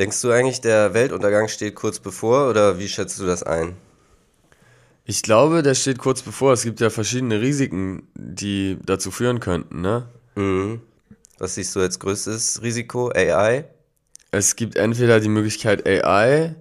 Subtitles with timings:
[0.00, 3.76] Denkst du eigentlich, der Weltuntergang steht kurz bevor oder wie schätzt du das ein?
[5.04, 6.54] Ich glaube, der steht kurz bevor.
[6.54, 10.08] Es gibt ja verschiedene Risiken, die dazu führen könnten, ne?
[10.36, 10.80] Mhm.
[11.36, 13.10] Was siehst du als größtes Risiko?
[13.14, 13.66] AI?
[14.30, 16.54] Es gibt entweder die Möglichkeit AI,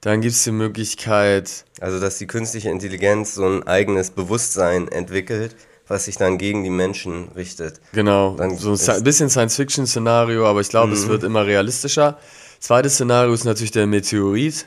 [0.00, 1.66] dann gibt es die Möglichkeit.
[1.80, 5.56] Also, dass die künstliche Intelligenz so ein eigenes Bewusstsein entwickelt,
[5.88, 7.82] was sich dann gegen die Menschen richtet.
[7.92, 12.18] Genau, Dann so ein bisschen Science-Fiction-Szenario, aber ich glaube, es wird immer realistischer.
[12.60, 14.66] Zweites Szenario ist natürlich der Meteorit,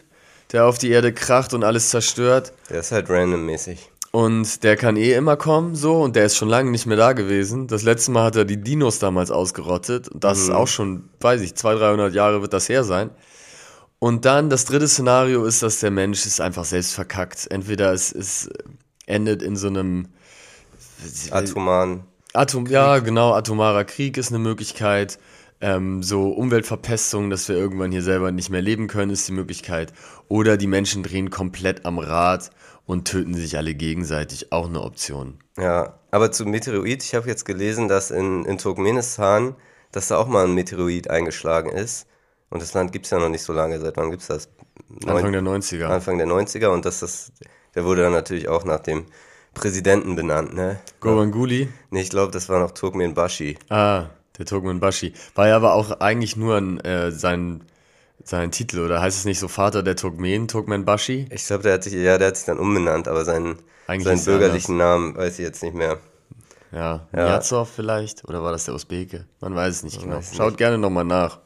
[0.51, 2.53] der auf die Erde kracht und alles zerstört.
[2.69, 3.89] Der ist halt randommäßig.
[4.11, 7.13] Und der kann eh immer kommen, so, und der ist schon lange nicht mehr da
[7.13, 7.67] gewesen.
[7.67, 10.09] Das letzte Mal hat er die Dinos damals ausgerottet.
[10.09, 13.09] Und das ist auch schon, weiß ich, 200, 300 Jahre wird das her sein.
[13.99, 17.47] Und dann das dritte Szenario ist, dass der Mensch es einfach selbst verkackt.
[17.49, 18.49] Entweder es, es
[19.05, 20.07] endet in so einem
[21.29, 22.03] Atomaren.
[22.33, 25.19] Atom, ja, genau, atomarer Krieg ist eine Möglichkeit.
[25.61, 29.93] Ähm, so Umweltverpestung, dass wir irgendwann hier selber nicht mehr leben können, ist die Möglichkeit.
[30.27, 32.49] Oder die Menschen drehen komplett am Rad
[32.85, 35.37] und töten sich alle gegenseitig, auch eine Option.
[35.57, 39.55] Ja, aber zu Meteorit, ich habe jetzt gelesen, dass in, in Turkmenistan,
[39.91, 42.07] dass da auch mal ein Meteorit eingeschlagen ist.
[42.49, 43.79] Und das Land gibt es ja noch nicht so lange.
[43.79, 44.49] Seit wann gibt es das?
[45.05, 45.85] Anfang Neun- der 90er.
[45.85, 46.67] Anfang der 90er.
[46.67, 47.31] Und das ist,
[47.75, 49.05] der wurde dann natürlich auch nach dem
[49.53, 50.79] Präsidenten benannt, ne?
[51.01, 51.69] Gurbanguly.
[51.91, 53.57] Nee, ich glaube, das war noch Turkmenbashi.
[53.69, 54.05] Ah,
[54.37, 55.13] der Turkmenbashi.
[55.35, 57.63] War ja aber auch eigentlich nur ein, äh, sein,
[58.23, 61.27] sein Titel, oder heißt es nicht so Vater der Turkmenen, Turkmenbashi?
[61.31, 63.57] Ich glaube, der hat sich, ja, der hat sich dann umbenannt, aber seinen,
[63.87, 65.97] Eigentlich seinen er bürgerlichen Namen weiß ich jetzt nicht mehr.
[66.71, 67.25] Ja, Ja.
[67.25, 68.27] Niazov vielleicht?
[68.27, 69.25] Oder war das der Usbeke?
[69.41, 70.17] Man weiß es nicht genau.
[70.17, 71.39] weiß es Schaut gerne nochmal nach.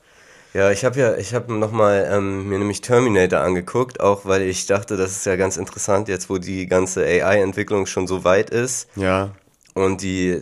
[0.54, 4.66] Ja, ich habe ja, ich habe nochmal ähm, mir nämlich Terminator angeguckt, auch weil ich
[4.68, 8.88] dachte, das ist ja ganz interessant jetzt, wo die ganze AI-Entwicklung schon so weit ist.
[8.96, 9.32] Ja,
[9.74, 10.40] Und die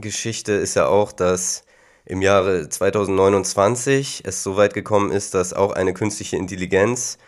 [0.00, 1.64] Terminator-Geschichte ist ja auch, dass
[2.04, 7.18] im Jahre 2029 es so weit gekommen ist, dass auch eine künstliche Intelligenz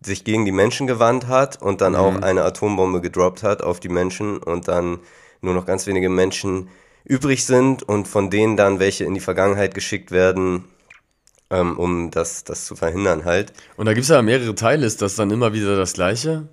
[0.00, 3.88] sich gegen die Menschen gewandt hat und dann auch eine Atombombe gedroppt hat auf die
[3.88, 5.00] Menschen und dann
[5.40, 6.68] nur noch ganz wenige Menschen
[7.04, 10.64] übrig sind und von denen dann welche in die Vergangenheit geschickt werden,
[11.50, 13.52] ähm, um das, das zu verhindern halt.
[13.76, 14.86] Und da gibt es ja mehrere Teile.
[14.86, 16.48] Ist das dann immer wieder das Gleiche?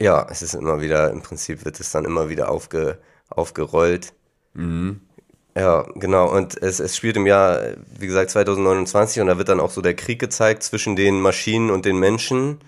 [0.00, 4.14] Ja, es ist immer wieder, im Prinzip wird es dann immer wieder aufge, aufgerollt.
[4.54, 6.30] Ja, genau.
[6.34, 7.60] Und es, es spielt im Jahr,
[7.98, 11.70] wie gesagt, 2029 und da wird dann auch so der Krieg gezeigt zwischen den Maschinen
[11.70, 12.58] und den Menschen.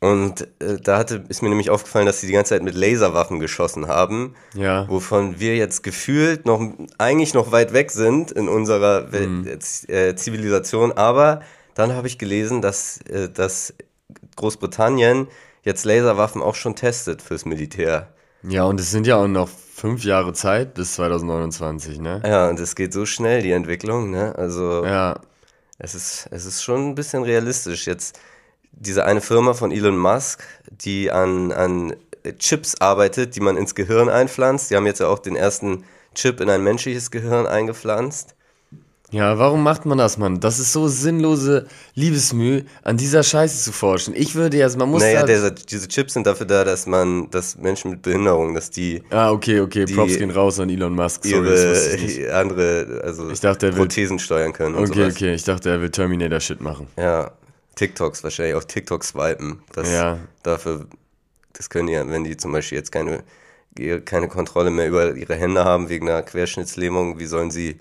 [0.00, 3.38] Und äh, da hatte, ist mir nämlich aufgefallen, dass sie die ganze Zeit mit Laserwaffen
[3.38, 4.88] geschossen haben, Ja.
[4.88, 6.60] wovon wir jetzt gefühlt noch
[6.98, 9.08] eigentlich noch weit weg sind in unserer
[9.60, 10.90] Z- äh, Zivilisation.
[10.92, 11.40] Aber
[11.74, 13.74] dann habe ich gelesen, dass, äh, dass
[14.36, 15.28] Großbritannien
[15.62, 18.12] jetzt Laserwaffen auch schon testet fürs Militär.
[18.42, 19.48] Ja, und es sind ja auch noch
[19.82, 22.22] fünf Jahre Zeit bis 2029, ne?
[22.24, 24.32] Ja, und es geht so schnell, die Entwicklung, ne?
[24.38, 25.18] Also Ja.
[25.78, 27.88] es ist, es ist schon ein bisschen realistisch.
[27.88, 28.20] Jetzt
[28.70, 31.96] diese eine Firma von Elon Musk, die an, an
[32.38, 34.70] Chips arbeitet, die man ins Gehirn einpflanzt.
[34.70, 35.82] Die haben jetzt ja auch den ersten
[36.14, 38.36] Chip in ein menschliches Gehirn eingepflanzt.
[39.12, 40.40] Ja, warum macht man das, Mann?
[40.40, 44.14] Das ist so sinnlose Liebesmüh, an dieser Scheiße zu forschen.
[44.16, 47.58] Ich würde jetzt, man muss Naja, der, diese Chips sind dafür da, dass man, dass
[47.58, 51.26] Menschen mit Behinderung, dass die ah, okay, okay, Props gehen raus an Elon Musk.
[51.26, 55.14] Sorry, ihre andere, also Ich dachte, er will- Prothesen steuern können und Okay, sowas.
[55.14, 56.86] okay, ich dachte, er will Terminator-Shit machen.
[56.96, 57.32] Ja,
[57.74, 59.60] TikToks wahrscheinlich auch TikTok swipen.
[59.74, 60.20] Das, Ja.
[60.42, 60.86] Dafür,
[61.52, 63.22] das können die ja, wenn die zum Beispiel jetzt keine,
[64.06, 67.78] keine Kontrolle mehr über ihre Hände haben wegen einer Querschnittslähmung, wie sollen sie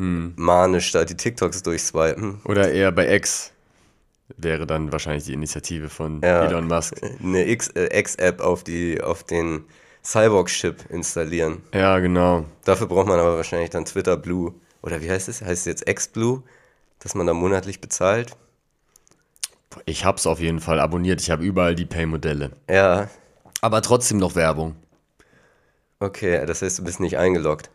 [0.00, 0.32] Hm.
[0.36, 2.40] manisch da die TikToks durchswipen?
[2.46, 3.52] Oder eher bei X
[4.38, 6.44] wäre dann wahrscheinlich die Initiative von Ja.
[6.46, 6.94] Elon Musk.
[7.22, 9.64] Eine X- äh, X-App auf, die, auf den
[10.02, 11.62] Cyborg-Chip installieren.
[11.74, 12.46] Ja, genau.
[12.64, 14.54] Dafür braucht man aber wahrscheinlich dann Twitter Blue.
[14.82, 15.42] Oder wie heißt es?
[15.42, 16.42] Heißt es jetzt X-Blue?
[17.00, 18.30] Dass man da monatlich bezahlt?
[19.84, 21.20] Ich hab's auf jeden Fall abonniert.
[21.20, 22.52] Ich habe überall die Pay-Modelle.
[22.70, 23.08] Ja,
[23.60, 24.76] Aber trotzdem noch Werbung.
[25.98, 27.68] okay, das heißt, du bist nicht eingeloggt.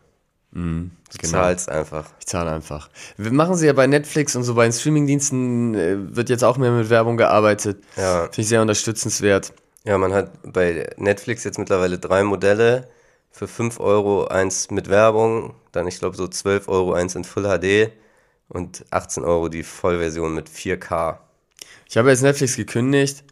[0.52, 1.32] Du genau.
[1.32, 2.10] zahlst einfach.
[2.18, 2.88] Ich zahle einfach.
[3.16, 6.56] Wir machen sie ja bei Netflix und so bei den Streamingdiensten äh, wird jetzt auch
[6.56, 7.84] mehr mit Werbung gearbeitet.
[7.96, 8.22] Ja.
[8.22, 9.52] Finde ich sehr unterstützenswert.
[9.84, 12.88] Ja, man hat bei Netflix jetzt mittlerweile drei Modelle.
[13.30, 17.44] Für 5 Euro eins mit Werbung, dann ich glaube so 12 Euro eins in Full
[17.44, 17.92] HD
[18.48, 21.18] und 18 Euro die Vollversion mit 4K.
[21.86, 23.24] Ich habe jetzt Netflix gekündigt.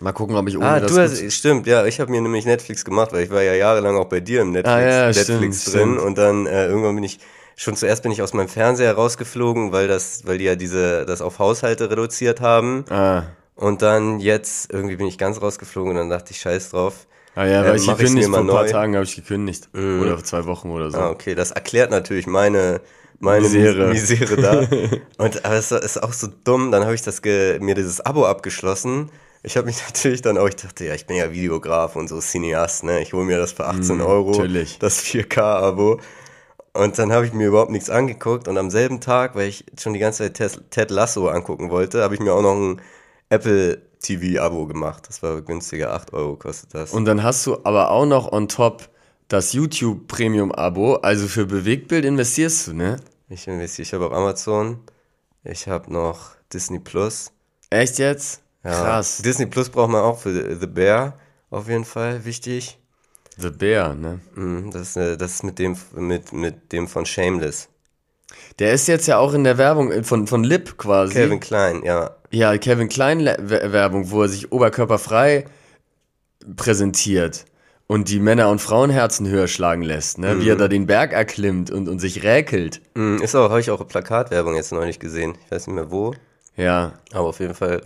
[0.00, 2.46] Mal gucken, ob ich ohne Ah, das du hast, stimmt, ja, ich habe mir nämlich
[2.46, 5.62] Netflix gemacht, weil ich war ja jahrelang auch bei dir im Netflix, Ah, ja, Netflix
[5.62, 6.00] stimmt, drin stimmt.
[6.06, 7.18] und dann äh, irgendwann bin ich
[7.56, 11.20] schon zuerst bin ich aus meinem Fernseher rausgeflogen, weil das, weil die ja diese das
[11.20, 13.24] auf Haushalte reduziert haben Ah,
[13.54, 17.06] und dann jetzt irgendwie bin ich ganz rausgeflogen und dann dachte ich Scheiß drauf.
[17.34, 18.70] ah ja, Äh, weil ich mach ich's gekündigt vor ein paar neu.
[18.70, 19.68] Tagen habe ich gekündigt.
[19.74, 20.96] Oder vor zwei Wochen oder so.
[20.98, 22.80] Ah, okay, das erklärt natürlich meine
[23.18, 23.88] meine Misere.
[23.88, 24.66] Misere, da.
[25.22, 29.10] Und aber es ist auch so dumm, dann habe ich das mir dieses Abo abgeschlossen.
[29.42, 32.20] Ich habe mich natürlich dann auch, ich dachte, ja, ich bin ja Videograf und so
[32.20, 33.00] Cineast, ne?
[33.00, 34.78] Ich hole mir das für 18 Euro, natürlich.
[34.78, 36.00] das 4K-Abo.
[36.72, 39.92] Und dann habe ich mir überhaupt nichts angeguckt und am selben Tag, weil ich schon
[39.92, 42.80] die ganze Zeit Ted, Lasso angucken wollte, habe ich mir auch noch ein
[43.28, 45.08] Apple TV-Abo gemacht.
[45.08, 46.92] Das war günstiger, 8 Euro kostet das.
[46.92, 48.88] Und dann hast du aber auch noch on top
[49.26, 50.96] das YouTube Premium Abo.
[50.96, 52.96] Also für Bewegtbild investierst du, ne?
[53.28, 54.78] Ich investiere, ich habe auf Amazon,
[55.44, 57.32] ich habe noch Disney Plus.
[57.70, 58.42] Echt jetzt?
[58.64, 58.70] Ja.
[58.82, 59.18] Krass.
[59.24, 61.14] Disney Plus braucht man auch für The Bear,
[61.50, 62.78] auf jeden Fall, wichtig.
[63.38, 64.20] The Bear, ne?
[64.34, 67.68] Mhm, Das ist, äh, das ist mit dem, mit, mit dem von Shameless.
[68.58, 71.14] Der ist jetzt ja auch in der Werbung äh, von, von Lip quasi.
[71.14, 72.16] Kevin Klein, ja.
[72.30, 75.46] Ja, Kevin Klein Le- We- Werbung, wo er sich oberkörperfrei
[76.56, 77.44] präsentiert
[77.86, 80.40] und die Männer- und Frauenherzen höher schlagen lässt, ne?
[80.40, 82.80] Wie er da den Berg erklimmt und, und sich räkelt.
[82.94, 85.36] Mhm, Ist auch, habe ich auch eine Plakatwerbung jetzt neulich gesehen.
[85.44, 86.14] Ich weiß nicht mehr wo,
[86.60, 86.92] Ja.
[87.12, 87.80] aber auf jeden Fall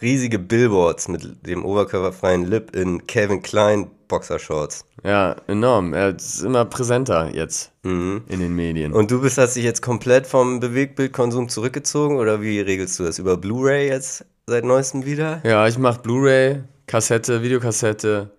[0.00, 4.84] riesige Billboards mit dem oberkörperfreien Lip in Kevin Klein Boxershorts.
[5.02, 5.94] Ja, enorm.
[5.94, 8.92] Er ist immer präsenter jetzt in den Medien.
[8.92, 13.18] Und du bist, hast dich jetzt komplett vom Bewegtbildkonsum zurückgezogen oder wie regelst du das?
[13.18, 15.40] Über Blu-ray jetzt seit neuestem wieder?
[15.44, 18.30] ja, ich mach Blu-ray, Kassette, Videokassette,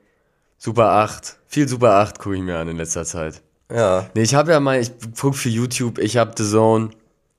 [0.58, 1.38] Super 8.
[1.48, 3.42] Viel Super 8 gucke ich mir an in letzter Zeit.
[3.72, 4.08] Ja.
[4.14, 6.90] Nee, ich habe ja mal, ich gucke für YouTube, ich habe The Zone.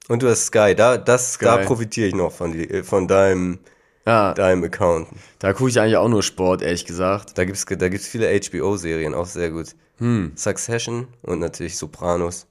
[0.08, 1.66] Und du hast Sky, da, das, da Sky.
[1.66, 3.58] profitiere ich noch von, die, äh, von deinem,
[4.06, 5.08] Ja, deinem Account.
[5.40, 7.36] da gucke ich eigentlich auch nur Sport, ehrlich gesagt.
[7.38, 9.74] Da gibt's, da gibt's viele HBO-Serien, auch sehr gut.
[9.98, 10.32] Hm.
[10.36, 12.46] Succession und natürlich Sopranos.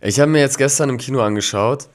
[0.00, 1.88] Ich habe mir jetzt gestern im Kino angeschaut,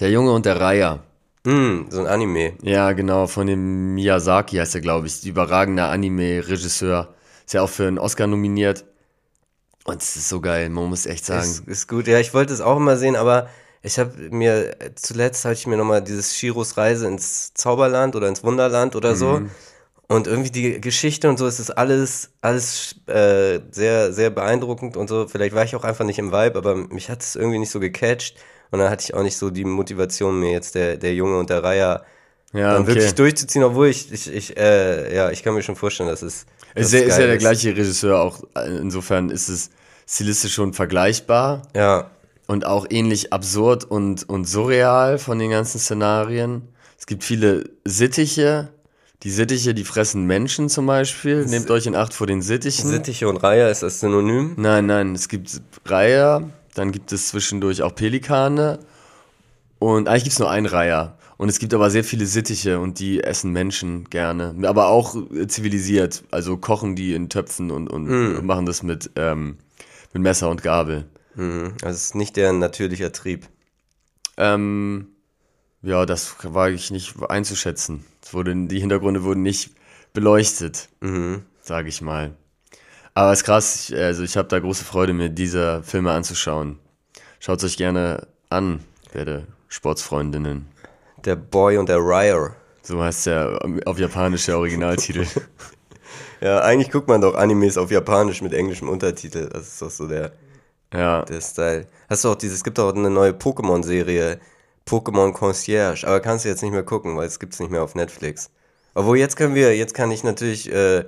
[0.00, 1.02] Der Junge und der Reiher.
[1.44, 2.54] Mm, so ein Anime.
[2.62, 5.24] Ja, genau, von dem Miyazaki heißt er, glaube ich.
[5.24, 7.14] Überragender Anime-Regisseur.
[7.46, 8.84] Ist ja auch für einen Oscar nominiert.
[9.84, 11.42] Und es ist so geil, man muss echt sagen.
[11.48, 12.08] Ist, ist gut.
[12.08, 13.48] Ja, ich wollte es auch mal sehen, aber
[13.86, 18.44] ich habe mir, zuletzt habe ich mir nochmal dieses Shiros Reise ins Zauberland oder ins
[18.44, 19.42] Wunderland oder so.
[20.08, 25.08] Und irgendwie die Geschichte und so, es ist alles, alles äh, sehr, sehr beeindruckend und
[25.08, 25.26] so.
[25.28, 27.80] Vielleicht war ich auch einfach nicht im Vibe, aber mich hat es irgendwie nicht so
[27.80, 28.36] gecatcht.
[28.70, 31.50] Und dann hatte ich auch nicht so die Motivation, mir jetzt der, der Junge und
[31.50, 32.04] der Reiher
[32.52, 32.94] ja, dann okay.
[32.94, 36.46] wirklich durchzuziehen, obwohl ich, ich, ich äh, ja, ich kann mir schon vorstellen, dass es.
[36.74, 38.40] dass Ist, ja- ist ja der gleiche Regisseur auch.
[38.66, 39.70] Insofern ist es
[40.06, 42.10] stilistisch schon vergleichbar Ja,
[42.46, 46.62] und auch ähnlich absurd und, und surreal von den ganzen Szenarien.
[46.98, 48.68] Es gibt viele Sittiche.
[49.22, 51.46] Die Sittiche, die fressen Menschen zum Beispiel.
[51.46, 52.88] Nehmt euch in Acht vor den Sittichen.
[52.88, 54.54] Sittiche und Reiher ist das Synonym.
[54.56, 58.78] Nein, nein, es gibt Reiher, dann gibt es zwischendurch auch Pelikane
[59.78, 61.16] und eigentlich gibt es nur einen Reiher.
[61.38, 64.54] Und es gibt aber sehr viele Sittiche und die essen Menschen gerne.
[64.62, 66.24] Aber auch äh, zivilisiert.
[66.30, 69.58] Also kochen die in Töpfen und, und, und machen das mit, ähm,
[70.14, 71.04] mit Messer und Gabel.
[71.36, 71.74] Mhm.
[71.82, 73.48] Also es ist nicht deren natürlicher Trieb.
[74.36, 75.08] Ähm,
[75.82, 78.04] ja, das war ich nicht einzuschätzen.
[78.22, 79.70] Es wurde, die Hintergründe wurden nicht
[80.12, 81.42] beleuchtet, Mhm.
[81.60, 82.34] sage ich mal.
[83.14, 86.78] Aber es ist krass, ich, also ich habe da große Freude, mir diese Filme anzuschauen.
[87.38, 88.80] Schaut euch gerne an,
[89.12, 90.66] werde Sportsfreundinnen.
[91.24, 92.54] Der Boy und der Ryer.
[92.82, 95.26] So heißt der auf Japanisch der Originaltitel.
[96.42, 99.48] Ja, eigentlich guckt man doch Animes auf Japanisch mit englischem Untertitel.
[99.48, 100.32] Das ist doch so der,
[100.92, 101.86] ja, der Style.
[102.08, 104.40] Hast du auch dieses, es gibt auch eine neue Pokémon-Serie,
[104.86, 107.94] Pokémon Concierge, aber kannst du jetzt nicht mehr gucken, weil es gibt's nicht mehr auf
[107.94, 108.50] Netflix.
[108.94, 111.04] Obwohl jetzt können wir, jetzt kann ich natürlich äh,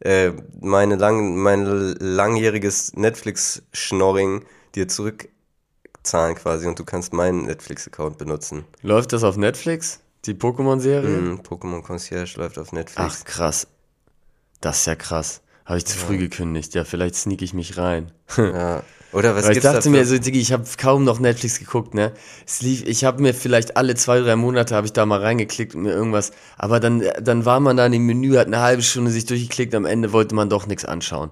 [0.00, 4.44] äh, meine lang, mein langjähriges Netflix-Schnorring
[4.74, 8.64] dir zurückzahlen quasi und du kannst meinen Netflix-Account benutzen.
[8.82, 10.00] läuft das auf Netflix?
[10.24, 11.08] Die Pokémon-Serie?
[11.08, 13.20] Mhm, Pokémon Concierge läuft auf Netflix.
[13.20, 13.66] Ach, krass.
[14.60, 15.42] Das ist ja krass.
[15.64, 16.74] Habe ich zu früh gekündigt.
[16.74, 18.10] Ja, vielleicht sneak ich mich rein.
[18.36, 18.82] Ja.
[19.12, 21.58] Oder was ich gibt's da dachte für- mir, so, Diggi, ich habe kaum noch Netflix
[21.58, 22.12] geguckt, ne?
[22.46, 25.74] Es lief, ich habe mir vielleicht alle zwei, drei Monate habe ich da mal reingeklickt
[25.74, 28.82] und mir irgendwas, aber dann, dann war man da in dem Menü, hat eine halbe
[28.82, 31.30] Stunde sich durchgeklickt, am Ende wollte man doch nichts anschauen.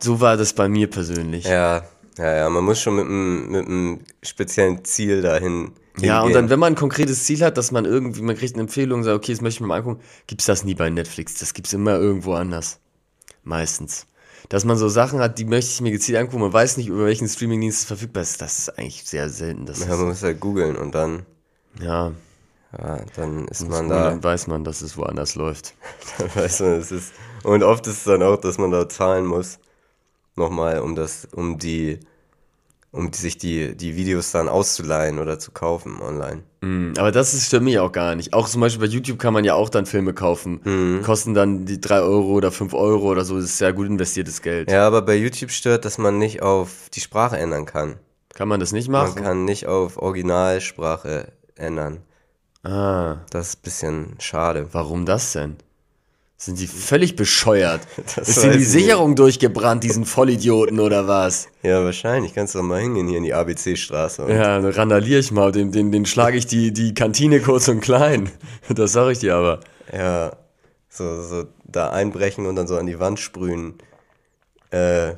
[0.00, 1.44] So war das bei mir persönlich.
[1.44, 1.82] Ja,
[2.16, 5.72] ja, ja, man muss schon mit einem, mit einem speziellen Ziel dahin.
[6.00, 6.34] Ja, und hingehen.
[6.34, 9.16] dann, wenn man ein konkretes Ziel hat, dass man irgendwie, man kriegt eine Empfehlung, sagt,
[9.16, 11.34] okay, das möchte ich mir mal angucken, gibt's das nie bei Netflix.
[11.34, 12.78] Das gibt's immer irgendwo anders.
[13.42, 14.06] Meistens.
[14.48, 17.04] Dass man so Sachen hat, die möchte ich mir gezielt angucken, man weiß nicht, über
[17.04, 18.40] welchen Streamingdienst es verfügbar ist.
[18.40, 19.66] Das ist eigentlich sehr selten.
[19.66, 21.26] Das Ja, man muss halt googeln und dann,
[21.80, 22.12] ja,
[22.76, 25.74] ja, dann ist man da, dann weiß man, dass es woanders läuft.
[26.18, 27.12] dann weiß man, es ist,
[27.42, 29.58] und oft ist es dann auch, dass man da zahlen muss,
[30.34, 32.00] nochmal, um das, um die,
[32.90, 36.42] um sich die, die Videos dann auszuleihen oder zu kaufen online.
[36.62, 38.32] Mm, Aber das ist für mich auch gar nicht.
[38.32, 41.02] Auch zum Beispiel bei YouTube kann man ja auch dann Filme kaufen.
[41.04, 43.36] Kosten dann die 3 Euro oder 5 Euro oder so.
[43.36, 44.70] Das ist sehr gut investiertes Geld.
[44.70, 47.96] Ja, aber bei YouTube stört, dass man nicht auf die Sprache ändern kann.
[48.34, 49.22] Kann man das nicht Man machen?
[49.22, 51.98] kann nicht auf Originalsprache ändern.
[52.64, 54.68] ah, Das ist ein bisschen schade.
[54.72, 55.56] warum das denn?
[56.40, 57.80] Sind die völlig bescheuert?
[58.16, 58.70] Das ist denen die ich nicht.
[58.84, 61.48] Sicherung durchgebrannt, diesen Vollidioten oder was?
[61.64, 62.32] Ja, wahrscheinlich.
[62.32, 64.22] Kannst du doch mal hingehen hier in die ABC-Straße.
[64.30, 67.80] Ja, dann randaliere ich mal, den, den, den schlage ich die, die Kantine kurz und
[67.80, 68.30] klein.
[68.68, 69.60] Das sage ich dir aber.
[69.92, 70.32] Ja,
[70.88, 73.74] so, so da einbrechen und dann so an die Wand sprühen.
[74.70, 75.14] Äh,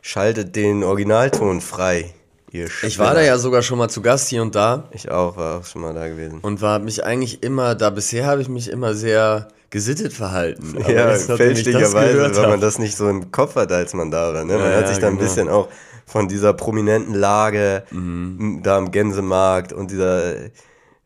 [0.00, 2.14] schaltet den Originalton frei,
[2.50, 5.36] ihr Ich war da ja sogar schon mal zu Gast hier und da Ich auch,
[5.36, 6.38] war auch schon mal da gewesen.
[6.40, 10.76] und war mich eigentlich immer, da bisher habe ich mich immer sehr gesittet verhalten.
[10.78, 14.44] Aber ja, fälschlicherweise, weil man das nicht so im Kopf hat, als man da war.
[14.44, 14.56] Ne?
[14.56, 15.24] Man Ja, hat ja, sich da ein genau.
[15.28, 15.68] bisschen auch
[16.06, 18.60] von dieser prominenten Lage Mhm.
[18.62, 20.34] da am Gänsemarkt und dieser,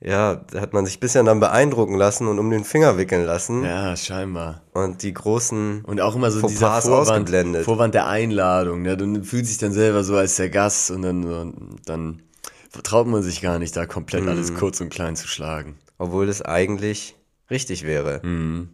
[0.00, 3.64] ja, hat man sich ein bisschen dann beeindrucken lassen und um den Finger wickeln lassen.
[3.64, 4.62] Ja, scheinbar.
[4.74, 7.64] Und die großen Und auch immer so Fauxpas dieser Vorwand, ausgeblendet.
[7.64, 8.82] Vorwand der Einladung.
[8.82, 8.96] Ne?
[8.96, 12.22] Du fühlst dich dann selber so als der Gast und dann, und dann
[12.70, 14.28] vertraut man sich gar nicht, da komplett Mhm.
[14.28, 15.76] alles kurz und klein zu schlagen.
[16.00, 17.16] obwohl das eigentlich
[17.50, 18.20] richtig wäre.
[18.24, 18.70] Mhm.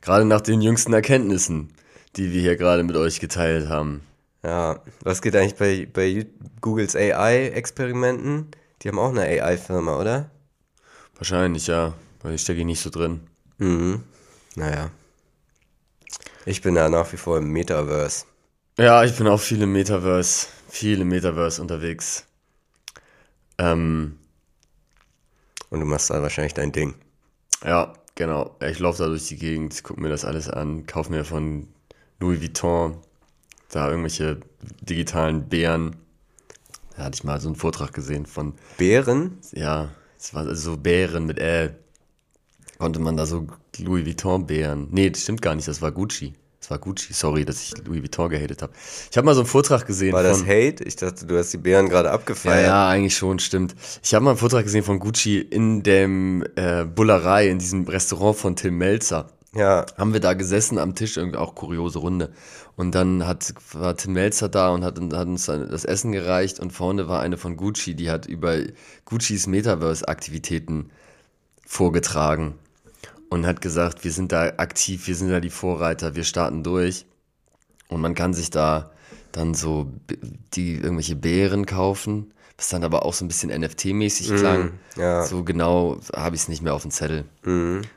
[0.00, 1.72] Gerade nach den jüngsten Erkenntnissen,
[2.16, 4.02] die wir hier gerade mit euch geteilt haben.
[4.42, 6.26] Ja, was geht eigentlich bei, bei
[6.60, 8.50] Googles AI-Experimenten?
[8.82, 10.30] Die haben auch eine AI-Firma, oder?
[11.16, 11.94] Wahrscheinlich, ja.
[12.22, 13.20] Weil ich stecke nicht so drin.
[13.58, 14.02] Mhm.
[14.56, 14.90] Naja.
[16.46, 18.26] Ich bin da nach wie vor im Metaverse.
[18.78, 22.26] Ja, ich bin auch viel im Metaverse, viel im Metaverse unterwegs.
[23.58, 24.18] Ähm,
[25.70, 26.94] Und du machst da wahrscheinlich dein Ding.
[27.64, 28.56] ja, genau.
[28.60, 31.68] Ich laufe da durch die Gegend, gucke mir das alles an, kaufe mir von
[32.20, 32.96] Louis Vuitton
[33.70, 34.40] da irgendwelche
[34.80, 35.96] digitalen Bären.
[36.96, 39.38] Da hatte ich mal so einen Vortrag gesehen von, Bären?
[39.52, 41.76] ja, es war so Bären mit L.
[42.78, 43.46] Konnte man da so
[43.78, 44.88] Louis Vuitton Bären.
[44.90, 46.34] Nee, das stimmt gar nicht, das war Gucci.
[46.64, 48.72] Das war Gucci, sorry, dass ich Louis Vuitton gehatet habe.
[49.10, 50.82] Ich habe mal so einen Vortrag gesehen War das Hate?
[50.84, 52.66] Ich dachte, du hast die Bären gerade Ja, abgefeiert.
[52.66, 53.74] ja, eigentlich schon, stimmt.
[54.02, 58.38] Ich habe mal einen Vortrag gesehen von Gucci in dem äh, Bullerei, in diesem Restaurant
[58.38, 59.28] von Tim Melzer.
[59.54, 62.32] Ja, Haben wir da gesessen am Tisch, irgendwie auch kuriose Runde.
[62.76, 66.70] Und dann hat, war Tim Melzer da und hat, hat uns das Essen gereicht und
[66.72, 68.56] vorne war eine von Gucci, die hat über
[69.04, 70.88] Guccis Metaverse-Aktivitäten
[71.66, 72.54] vorgetragen
[73.34, 77.04] und hat gesagt, wir sind da aktiv, wir sind da die Vorreiter, wir starten durch.
[77.88, 78.92] Und man kann sich da
[79.32, 79.90] dann so
[80.54, 84.74] die irgendwelche Beeren kaufen, was dann aber auch so ein bisschen NFT-mäßig klang.
[84.96, 85.26] ja.
[85.26, 87.24] So genau habe ich es nicht mehr auf dem Zettel.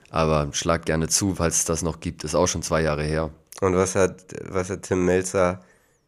[0.10, 2.24] Aber schlag gerne zu, falls es das noch gibt.
[2.24, 3.30] Ist auch schon zwei Jahre her.
[3.62, 5.62] Und was hat, was hat Tim Melzer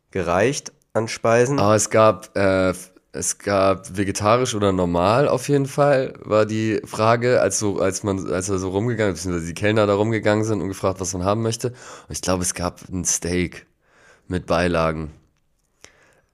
[0.09, 1.59] gereicht an Speisen?
[1.59, 2.74] Aber es gab, äh,
[3.11, 8.31] es gab vegetarisch oder normal auf jeden Fall, war die Frage, als so, als man,
[8.31, 11.41] als er so rumgegangen, beziehungsweise die Kellner da rumgegangen sind und gefragt, was man haben
[11.41, 11.69] möchte.
[11.69, 13.65] Und ich glaube, es gab ein Steak
[14.27, 15.11] mit Beilagen.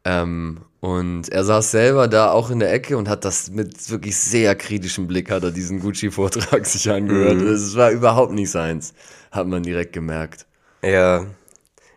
[0.04, 4.18] Ähm, und er saß selber da auch in der Ecke und hat das mit wirklich
[4.18, 7.42] sehr kritischem Blick, hat er diesen Gucci-Vortrag sich angehört.
[7.42, 8.94] Es war überhaupt nicht seins,
[9.32, 10.46] hat man direkt gemerkt.
[10.84, 11.26] Ja.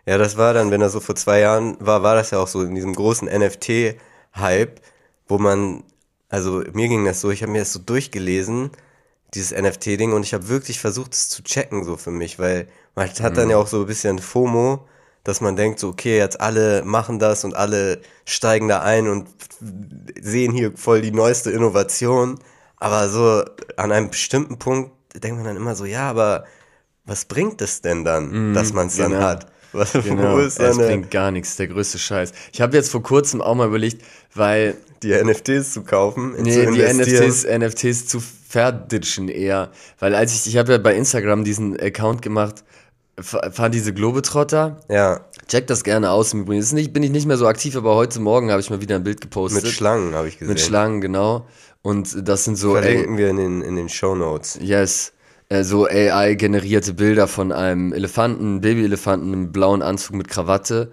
[0.06, 2.48] Ja, das war dann, wenn er so vor zwei Jahren war, war das ja auch
[2.48, 3.28] so in diesem großen
[4.38, 4.80] NFT-Hype,
[5.26, 5.84] wo man,
[6.28, 8.70] also mir ging das so, ich habe mir das so durchgelesen,
[9.34, 13.08] dieses NFT-Ding, und ich habe wirklich versucht, es zu checken, so für mich, weil man
[13.08, 14.86] hat dann ja auch so ein bisschen FOMO,
[15.24, 19.28] dass man denkt, so, okay, jetzt alle machen das und alle steigen da ein und
[20.20, 22.38] sehen hier voll die neueste Innovation.
[22.76, 23.44] Aber so
[23.76, 26.44] an einem bestimmten Punkt denkt man dann immer so, ja, aber
[27.04, 29.22] was bringt es denn dann, dass man es dann genau.
[29.24, 29.52] hat?
[29.72, 32.32] Was, Genau, Wo ist seine, bringt gar nichts, der größte Scheiß.
[32.52, 34.02] Ich habe jetzt vor kurzem auch mal überlegt,
[34.34, 36.82] weil die NFTs zu kaufen, nee, zu die?
[36.82, 42.22] NFTs, NFTs zu verditschen eher, weil als ich, ich habe ja bei Instagram diesen Account
[42.22, 42.64] gemacht,
[43.20, 46.60] fahren diese Globetrotter, Ja, check das gerne aus im Übrigen.
[46.60, 48.96] Ist nicht, bin ich nicht mehr so aktiv, aber heute Morgen habe ich mal wieder
[48.96, 49.64] ein Bild gepostet.
[49.64, 50.54] mit Schlangen habe ich gesehen.
[50.54, 51.46] Mit Schlangen, genau.
[51.82, 54.58] Und das sind so, ey, Verlinken wir in den, in den Show Notes.
[54.60, 55.12] Yes.
[55.48, 60.90] Äh, so AI-generierte Bilder von einem Elefanten, Babyelefanten im blauen Anzug mit Krawatte,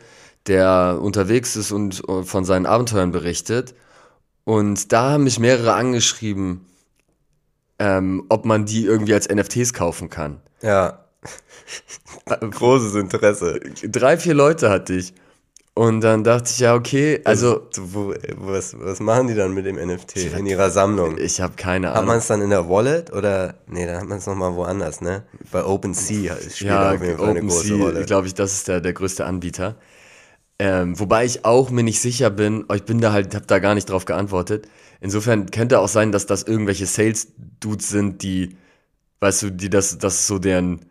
[0.47, 3.75] der unterwegs ist und äh, von seinen Abenteuern berichtet.
[4.43, 6.65] Und da haben mich mehrere angeschrieben,
[7.79, 10.39] ähm, ob man die irgendwie als NFTs kaufen kann.
[10.61, 11.05] Ja.
[12.39, 13.59] Großes Interesse.
[13.83, 15.13] Drei, vier Leute hatte ich.
[15.77, 19.65] Und dann dachte ich, ja, okay, also So, wo, was, was machen die dann mit
[19.65, 21.17] dem NFT in ihrer Sammlung?
[21.17, 22.19] ich habe keine Hat man Ahnung.
[22.19, 23.55] es dann in der Wallet oder?
[23.67, 25.23] Nee, dann hat man es nochmal woanders, ne?
[25.51, 28.05] Bei OpenSea spielt Ja, auf jeden Fall eine große OpenSea, Rolle.
[28.05, 29.75] glaube ich, das ist der, der größte Anbieter.
[30.59, 33.75] Ähm, wobei ich auch mir nicht sicher bin, ich bin da halt, habe da gar
[33.75, 34.67] nicht drauf geantwortet.
[35.01, 38.57] Insofern könnte auch sein, dass das irgendwelche Sales-Dudes sind, die,
[39.21, 40.81] weißt du, die das, das ist so deren,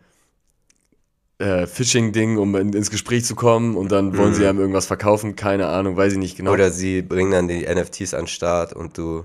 [1.39, 4.35] äh, Phishing-Ding, um in, ins Gespräch zu kommen und dann wollen Mhm.
[4.35, 6.53] sie einem irgendwas verkaufen, keine Ahnung, weiß ich nicht genau.
[6.53, 9.25] Oder sie bringen dann die NFTs an den Start und du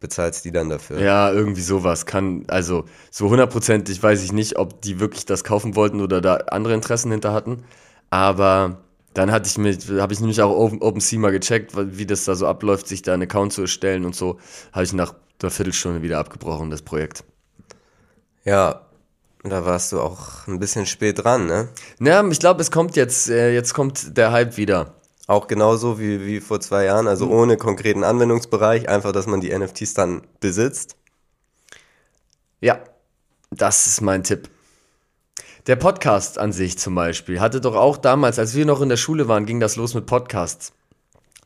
[0.00, 0.98] bezahlst die dann dafür.
[1.00, 5.76] Ja, irgendwie sowas kann, also so hundertprozentig weiß ich nicht, ob die wirklich das kaufen
[5.76, 7.62] wollten oder da andere Interessen hinter hatten.
[8.10, 8.78] Aber
[9.14, 12.34] dann hatte ich mich, habe ich nämlich auch Open, OpenSea mal gecheckt, wie das da
[12.34, 14.38] so abläuft, sich da einen Account zu erstellen und so,
[14.72, 17.24] habe ich nach einer Viertelstunde wieder abgebrochen, das Projekt.
[18.44, 18.80] Ja,
[19.44, 21.68] da warst du auch ein bisschen spät dran, ne?
[21.98, 24.94] Na, ich glaube, es kommt jetzt, äh, jetzt kommt der Hype wieder.
[25.26, 27.32] Auch genauso wie, wie vor zwei Jahren, also Mhm.
[27.32, 30.96] ohne konkreten Anwendungsbereich, einfach, dass man die NFTs dann besitzt.
[32.60, 32.80] Ja,
[33.50, 34.48] das ist mein Tipp.
[35.66, 38.96] Der Podcast an sich zum Beispiel hatte doch auch damals, als wir noch in der
[38.96, 40.72] Schule waren, ging das los mit Podcasts.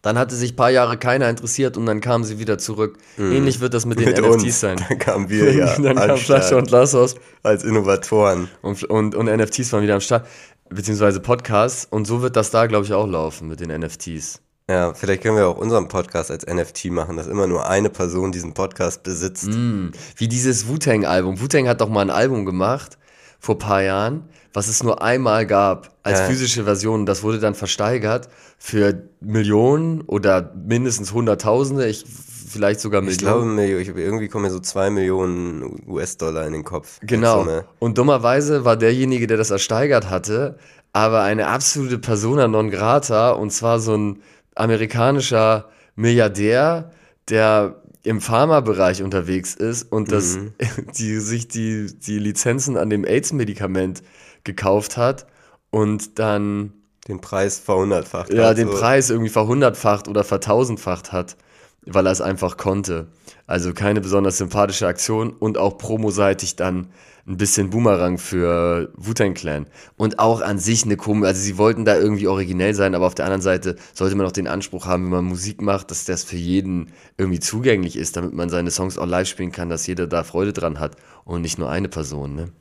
[0.07, 2.97] Dann hatte sich ein paar Jahre keiner interessiert und dann kamen sie wieder zurück.
[3.19, 4.15] Ähnlich wird das mit den Mhm.
[4.15, 4.61] Mit NFTs uns.
[4.61, 4.77] sein.
[4.89, 8.49] Da kamen wir ja dann an kam den Flasche und Glas aus als Innovatoren.
[8.63, 10.25] und, und, und NFTs waren wieder am Start.
[10.71, 11.89] Beziehungsweise Podcasts.
[11.91, 14.41] Und so wird das da, glaube ich, auch laufen mit den NFTs.
[14.71, 18.31] Ja, vielleicht können wir auch unseren Podcast als NFT machen, dass immer nur eine Person
[18.31, 19.49] diesen Podcast besitzt.
[19.49, 19.91] Mhm.
[20.17, 21.41] Wie dieses Wu-Tang-Album.
[21.41, 22.97] Wu-Tang hat doch mal ein Album gemacht
[23.41, 26.25] vor ein paar Jahren, was es nur einmal gab als Ja.
[26.27, 27.05] physische Version.
[27.05, 32.07] Das wurde dann versteigert für Millionen oder mindestens Hunderttausende, ich,
[32.49, 33.55] vielleicht sogar Ich glaube, Millionen.
[33.55, 36.99] Millio- ich, irgendwie kommen mir so zwei Millionen US-Dollar in den Kopf.
[37.03, 37.47] Genau.
[37.81, 40.57] Und dummerweise war derjenige, der das ersteigert hatte,
[40.95, 44.23] aber eine absolute Persona non grata und zwar so ein
[44.55, 46.93] amerikanischer Milliardär,
[47.29, 50.53] der im Pharmabereich unterwegs ist und das, Mhm.
[50.97, 54.03] die sich die, die Lizenzen an dem AIDS-Medikament
[54.47, 55.27] gekauft hat
[55.71, 56.73] und dann
[57.07, 58.33] Den Preis verhundertfacht.
[58.33, 58.71] ja, hat, den.
[58.71, 61.37] Preis irgendwie verhundertfacht oder vertausendfacht hat,
[61.85, 63.09] weil er es einfach konnte.
[63.47, 66.89] Also keine besonders sympathische Aktion und auch promoseitig dann
[67.29, 69.67] ein bisschen Boomerang für Wu-Tang Clan.
[69.97, 73.17] Und auch an sich eine komische, also sie wollten da irgendwie originell sein, aber auf
[73.17, 76.23] der anderen Seite sollte man auch den Anspruch haben, wenn man Musik macht, dass das
[76.23, 80.07] für jeden irgendwie zugänglich ist, damit man seine Songs auch live spielen kann, dass jeder
[80.07, 82.53] da Freude dran hat und nicht nur eine Person, ne?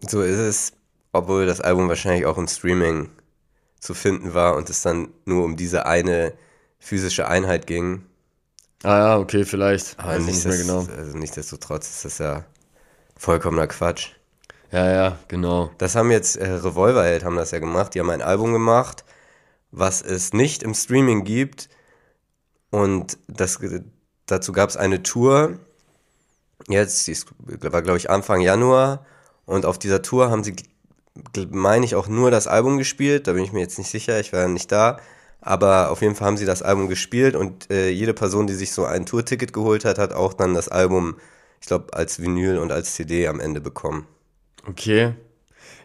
[0.00, 0.72] So ist es,
[1.12, 3.10] obwohl das Album wahrscheinlich auch im Streaming
[3.80, 6.32] zu finden war und es dann nur um diese eine
[6.78, 8.04] physische Einheit ging.
[8.82, 9.98] Ah ja, okay, vielleicht.
[9.98, 10.86] Aber ich nicht mehr genau.
[10.96, 12.44] also nichtsdestotrotz ist das ja
[13.16, 14.12] vollkommener Quatsch.
[14.70, 15.70] Ja, ja, genau.
[15.78, 17.94] Das haben jetzt äh, Revolverheld haben das ja gemacht.
[17.94, 19.04] Die haben ein Album gemacht,
[19.70, 21.68] was es nicht im Streaming gibt.
[22.70, 23.58] Und das,
[24.26, 25.58] dazu gab es eine Tour.
[26.68, 29.06] Jetzt, die war glaube ich Anfang Januar.
[29.48, 30.54] Und auf dieser Tour haben sie,
[31.50, 33.26] meine ich, auch nur das Album gespielt.
[33.26, 35.00] Da bin ich mir jetzt nicht sicher, ich war ja nicht da.
[35.40, 38.72] Aber auf jeden Fall haben sie das Album gespielt und äh, jede Person, die sich
[38.72, 41.16] so ein Tourticket geholt hat, hat auch dann das Album,
[41.62, 44.06] ich glaube, als Vinyl und als CD am Ende bekommen.
[44.68, 45.14] Okay.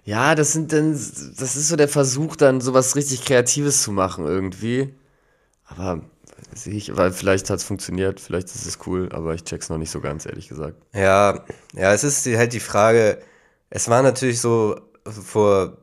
[0.04, 4.26] Ja, das sind dann, das ist so der Versuch, dann sowas richtig Kreatives zu machen
[4.26, 4.94] irgendwie.
[5.64, 6.02] Aber
[6.54, 9.78] sehe ich, weil vielleicht hat es funktioniert, vielleicht ist es cool, aber ich check's noch
[9.78, 10.76] nicht so ganz, ehrlich gesagt.
[10.94, 13.20] Ja, ja, es ist halt die Frage,
[13.76, 15.78] es war natürlich so vor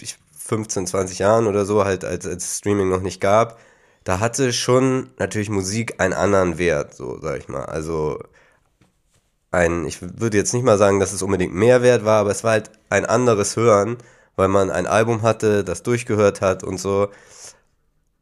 [0.00, 3.58] ich- 15, 20 Jahren oder so, halt als, als Streaming noch nicht gab,
[4.04, 7.64] da hatte schon natürlich Musik einen anderen Wert, so sag ich mal.
[7.66, 8.20] Also
[9.50, 12.52] ein, ich würde jetzt nicht mal sagen, dass es unbedingt Mehrwert war, aber es war
[12.52, 13.96] halt ein anderes Hören,
[14.36, 17.08] weil man ein Album hatte, das durchgehört hat und so.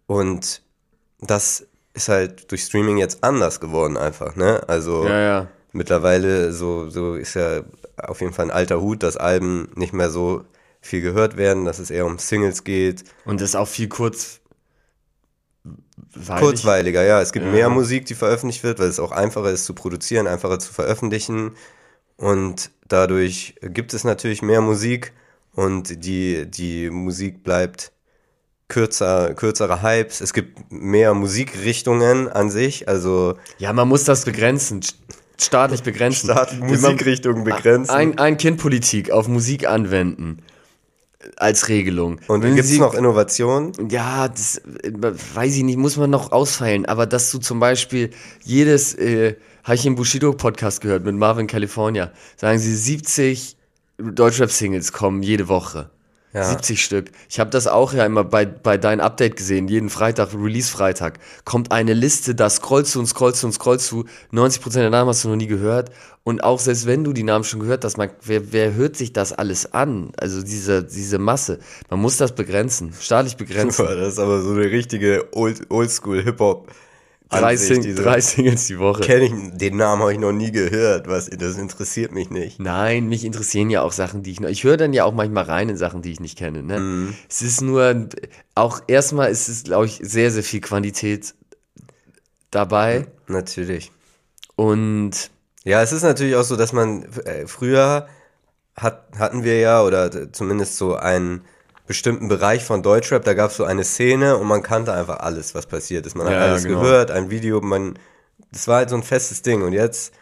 [0.07, 0.63] Und
[1.21, 4.63] das ist halt durch Streaming jetzt anders geworden einfach, ne?
[4.69, 5.49] Also Ja, ja.
[5.73, 7.63] mittlerweile so, so ist ja
[7.99, 10.45] auf jeden Fall ein alter Hut, dass Alben nicht mehr so
[10.81, 13.05] viel gehört werden, dass es eher um Singles geht.
[13.25, 14.41] Und das ist auch viel kurz.
[16.15, 16.41] weilig.
[16.43, 17.21] Kurzweiliger, ja.
[17.21, 17.53] Es gibt Ja.
[17.53, 21.53] mehr Musik, die veröffentlicht wird, weil es auch einfacher ist zu produzieren, einfacher zu veröffentlichen.
[22.17, 25.13] Und dadurch gibt es natürlich mehr Musik
[25.55, 27.93] und die, die Musik bleibt
[28.69, 30.21] kürzer, kürzere Hypes.
[30.21, 34.81] Es gibt mehr Musikrichtungen an sich, also Ja, man muss das begrenzen,
[35.39, 36.31] staatlich begrenzen.
[36.31, 37.91] Staat Musikrichtungen begrenzen.
[37.91, 40.39] Ein, ein Kindpolitik auf Musik anwenden.
[41.37, 42.21] Als Regelung.
[42.27, 43.73] und Wenn gibt es noch Innovationen?
[43.89, 46.85] Ja, das äh, weiß ich nicht, muss man noch ausfeilen.
[46.85, 48.11] Aber dass du zum Beispiel
[48.43, 53.57] jedes, äh, habe ich im Bushido-Podcast gehört mit Marvin California, sagen sie 70
[53.97, 55.91] Deutschrap-Singles kommen jede Woche.
[56.35, 56.43] Ja.
[56.43, 57.13] 70 Stück.
[57.29, 59.69] Ich habe das auch ja immer bei, bei deinem Update gesehen.
[59.69, 64.05] Jeden Freitag, Release-Freitag, kommt eine Liste, da scrollst du und scrollst du und scrollst du.
[64.33, 65.93] 90% der Namen hast du noch nie gehört.
[66.25, 69.13] Und auch selbst wenn du die Namen schon gehört hast, man, wer, wer hört sich
[69.13, 70.11] das alles an?
[70.17, 71.61] Also diese, diese Masse.
[71.89, 73.87] Man muss das begrenzen, staatlich begrenzen.
[73.87, 76.69] Boah, Das ist aber so eine richtige Old, Oldschool Hip-Hop
[77.31, 79.03] Drei, Sing drei Singles die Woche.
[79.03, 81.09] Kenn ich, den Namen habe ich noch nie gehört.
[81.09, 82.61] Was, das interessiert mich nicht.
[82.61, 84.49] Nein, mich interessieren ja auch Sachen, die ich noch.
[84.49, 86.63] Ich höre dann ja auch manchmal rein in Sachen, die ich nicht kenne.
[86.63, 86.79] Ne?
[86.79, 87.15] Mhm.
[87.29, 88.09] Es ist nur,
[88.55, 91.35] auch erstmal ist es, glaube ich, sehr, sehr viel Quantität
[92.51, 93.07] dabei.
[93.27, 93.91] Natürlich.
[94.55, 95.31] Und
[95.65, 98.07] Ja, es ist natürlich auch so, dass man äh, früher
[98.77, 101.45] hat, hatten wir ja, oder zumindest so einen
[101.87, 105.55] bestimmten Bereich von Deutschrap, da gab es so eine Szene und man kannte einfach alles,
[105.55, 106.17] was passiert ist.
[106.17, 106.81] Man hat Ja, alles genau.
[106.81, 107.99] gehört, ein Video, man,
[108.53, 109.63] das war halt so ein festes Ding.
[109.63, 110.13] Und jetzt,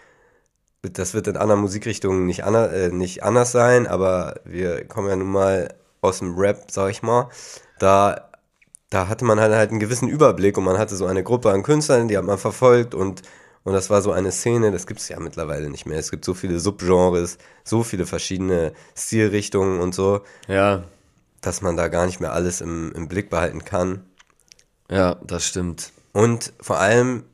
[0.82, 5.16] das wird in anderen Musikrichtungen nicht, ander, äh, nicht anders sein, aber wir kommen ja
[5.16, 7.28] nun mal aus dem Rap, sag ich mal.
[7.78, 8.28] Da
[8.90, 11.62] da hatte man halt, halt einen gewissen Überblick und man hatte so eine Gruppe an
[11.62, 13.22] Künstlern, die hat man verfolgt und,
[13.64, 15.98] und das war so eine Szene, das gibt es ja mittlerweile nicht mehr.
[15.98, 20.84] Es gibt so viele Subgenres, so viele verschiedene Stilrichtungen und so, ja,
[21.42, 24.04] dass man da gar nicht mehr alles im, im Blick behalten kann.
[24.90, 25.92] ja, das stimmt.
[26.12, 27.24] Und vor allem,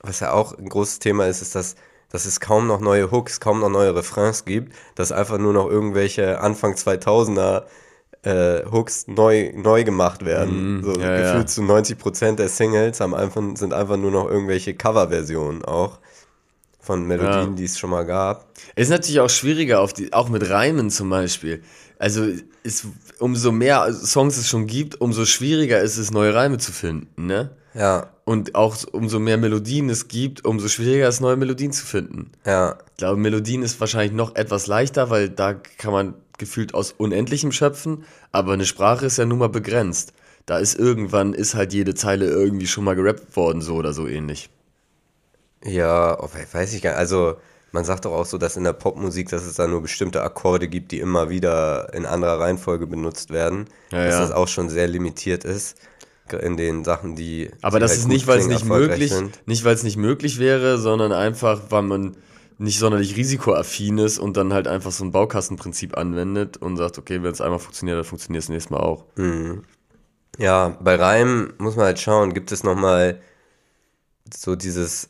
[0.00, 1.74] was ja auch ein großes Thema ist, ist, dass,
[2.10, 5.68] dass es kaum noch neue Hooks, kaum noch neue Refrains gibt, dass einfach nur noch
[5.68, 7.64] irgendwelche Anfang 2000er
[8.22, 10.82] äh, Hooks neu, neu gemacht werden.
[10.82, 11.00] so Mhm.
[11.00, 11.46] ja, gefühlt ja.
[11.46, 15.98] zu 90% der Singles haben einfach, sind einfach nur noch irgendwelche Coverversionen auch
[16.80, 17.54] von Melodien, Ja.
[17.56, 18.46] die es schon mal gab.
[18.76, 21.62] Ist natürlich auch schwieriger, auf die, auch mit Reimen zum Beispiel.
[21.98, 22.26] Also
[22.62, 22.86] ist,
[23.18, 27.50] umso mehr Songs es schon gibt, umso schwieriger ist es, neue Reime zu finden, ne?
[27.74, 32.30] Ja, Und auch umso mehr Melodien es gibt, umso schwieriger ist, neue Melodien zu finden.
[32.46, 36.92] ja, Ich glaube, Melodien ist wahrscheinlich noch etwas leichter, weil da kann man gefühlt aus
[36.96, 40.12] Unendlichem schöpfen, aber eine Sprache ist ja nun mal begrenzt.
[40.46, 44.06] Da ist irgendwann, ist halt jede Zeile irgendwie schon mal gerappt worden, so oder so
[44.06, 44.50] ähnlich.
[45.64, 46.98] ja, oh, we- weiß ich gar nicht.
[46.98, 47.36] Also,
[47.74, 50.68] man sagt doch auch so, dass in der Popmusik, dass es da nur bestimmte Akkorde
[50.68, 53.66] gibt, die immer wieder in anderer Reihenfolge benutzt werden.
[53.90, 54.20] Ja, dass ja.
[54.20, 55.76] das auch schon sehr limitiert ist
[56.40, 57.50] in den Sachen, die.
[57.62, 59.40] Aber die das halt ist nicht, weil es nicht möglich, sind.
[59.46, 62.16] nicht weil es nicht möglich wäre, sondern einfach, weil man
[62.58, 67.24] nicht sonderlich risikoaffin ist und dann halt einfach so ein Baukastenprinzip anwendet und sagt, okay,
[67.24, 69.04] wenn es einmal funktioniert, dann funktioniert es nächstes Mal auch.
[70.38, 73.20] Ja, bei Reimen muss man halt schauen, gibt es nochmal
[74.32, 75.08] so dieses,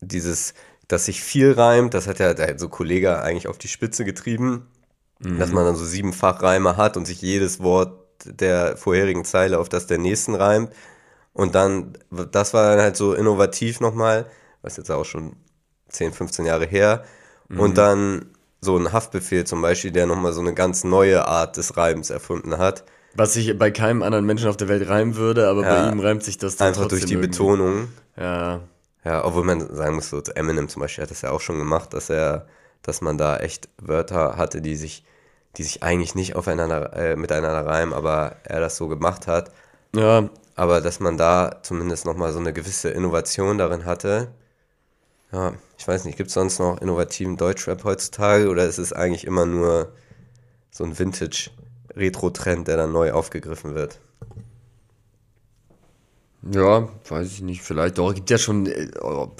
[0.00, 0.54] dieses,
[0.92, 4.66] dass sich viel reimt, das hat ja der so Kollege eigentlich auf die Spitze getrieben,
[5.20, 7.92] dass man dann so siebenfach Reime hat und sich jedes Wort
[8.24, 10.70] der vorherigen Zeile auf das der nächsten reimt.
[11.32, 11.92] Und dann,
[12.32, 14.26] das war dann halt so innovativ nochmal,
[14.62, 15.36] was jetzt auch schon
[15.90, 17.04] 10, 15 Jahre her.
[17.50, 18.26] Und dann
[18.60, 22.58] so ein Haftbefehl zum Beispiel, der nochmal so eine ganz neue Art des Reimens erfunden
[22.58, 22.84] hat.
[23.14, 25.68] Was sich bei keinem anderen Menschen auf der Welt reimen würde, aber Ja.
[25.86, 27.28] bei ihm reimt sich das dann Einfach durch die irgendwie.
[27.28, 27.88] Betonung.
[28.16, 28.60] Ja,
[29.04, 31.94] Ja, obwohl man sagen muss, so Eminem zum Beispiel hat das ja auch schon gemacht,
[31.94, 32.46] dass er,
[32.82, 35.04] dass man da echt Wörter hatte, die sich,
[35.56, 39.52] die sich eigentlich nicht aufeinander, äh, miteinander reimen, aber er das so gemacht hat.
[39.94, 44.28] ja, Aber dass man da zumindest nochmal so eine gewisse Innovation darin hatte.
[45.32, 49.26] Ja, ich weiß nicht, gibt es sonst noch innovativen Deutschrap heutzutage oder ist es eigentlich
[49.26, 49.92] immer nur
[50.70, 54.00] so ein Vintage-Retro-Trend, der dann neu aufgegriffen wird?
[56.42, 58.14] Ja, weiß ich nicht, vielleicht doch.
[58.14, 58.90] Gibt ja schon, äh,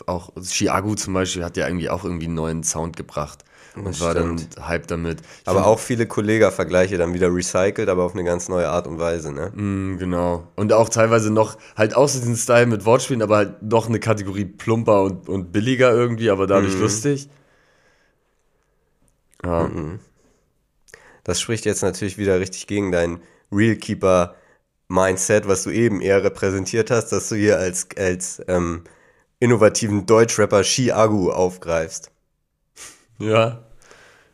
[0.07, 4.01] auch Chiago zum Beispiel hat ja irgendwie auch irgendwie einen neuen Sound gebracht und Das
[4.01, 4.57] war dann stimmt.
[4.67, 5.21] Hype damit.
[5.21, 8.99] Ich Aber auch viele Kollega-Vergleiche dann wieder recycelt, aber auf eine ganz neue Art und
[8.99, 9.51] Weise, ne?
[9.55, 10.49] Mm, Genau.
[10.57, 14.01] Und auch teilweise noch, halt auch so diesen Style mit Wortspielen, aber halt noch eine
[14.01, 17.29] Kategorie plumper und, und billiger irgendwie, aber dadurch lustig.
[19.43, 19.71] Ja.
[21.25, 23.21] Das spricht jetzt natürlich wieder richtig gegen dein
[24.91, 28.83] Realkeeper-Mindset, was du eben eher repräsentiert hast, dass du hier als, als ähm,
[29.39, 32.11] innovativen Deutschrapper Chiagu aufgreifst.
[33.19, 33.61] Ja.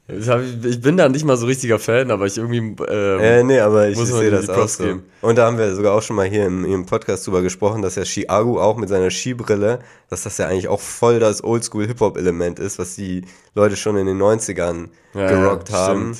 [0.09, 2.59] Ich, bin da nicht mal so richtiger Fan, aber ich irgendwie.
[2.59, 4.85] Ähm, Äh, nee, aber ich, Muss ich sehe das auch so.
[4.85, 5.03] geben.
[5.21, 7.97] Und da haben wir sogar auch schon mal hier im, im Podcast drüber gesprochen, dass
[7.97, 12.79] ja Chiagu auch mit seiner Skibrille, dass das ja eigentlich auch voll das Oldschool-Hip-Hop-Element ist,
[12.79, 13.25] was die
[13.57, 16.17] Leute schon in den 90ern Ja, gerockt ja, haben.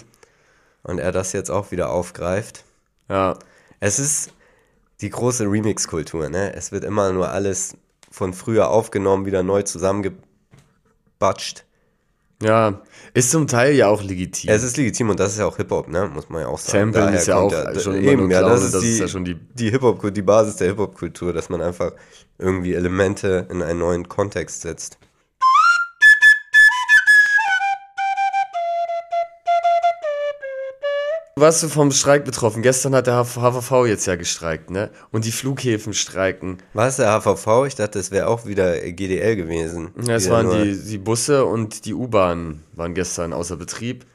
[0.83, 2.65] Und er das jetzt auch wieder aufgreift.
[3.09, 3.39] ja.
[3.81, 4.33] Es ist
[5.01, 6.55] die große Remix-Kultur, ne?
[6.55, 7.77] Es wird immer nur alles
[8.11, 11.65] von früher aufgenommen, wieder neu zusammengebatscht.
[12.43, 12.83] Ja.
[13.15, 14.51] Ist zum Teil ja auch legitim.
[14.51, 16.11] Es ist legitim und das ist ja auch Hip-Hop, ne?
[16.13, 16.93] Muss man ja auch sagen.
[16.93, 18.93] Samplen Daher ist ja auch schon d- immer eben, nur ja, das ist das die,
[18.93, 21.93] ist ja schon die- die Hip-Hop, die Basis der Hip-Hop-Kultur, dass man einfach
[22.39, 24.99] irgendwie Elemente in einen neuen Kontext setzt.
[31.39, 32.63] Warst du vom Streik betroffen?
[32.63, 34.89] Gestern hat der HVV jetzt ja gestreikt, ne?
[35.11, 36.63] Und die Flughäfen streiken.
[36.73, 37.67] War es der HVV?
[37.67, 39.91] Ich dachte, es wäre auch wieder GDL gewesen.
[40.03, 44.07] Ja, es waren die, die Busse und die U-Bahnen waren gestern außer Betrieb.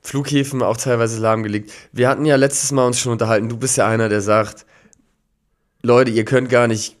[0.00, 1.70] Flughäfen auch teilweise lahmgelegt.
[1.92, 3.48] Wir hatten ja letztes Mal uns schon unterhalten.
[3.48, 4.66] Du bist ja einer, der sagt,
[5.82, 6.96] Leute, ihr könnt gar nicht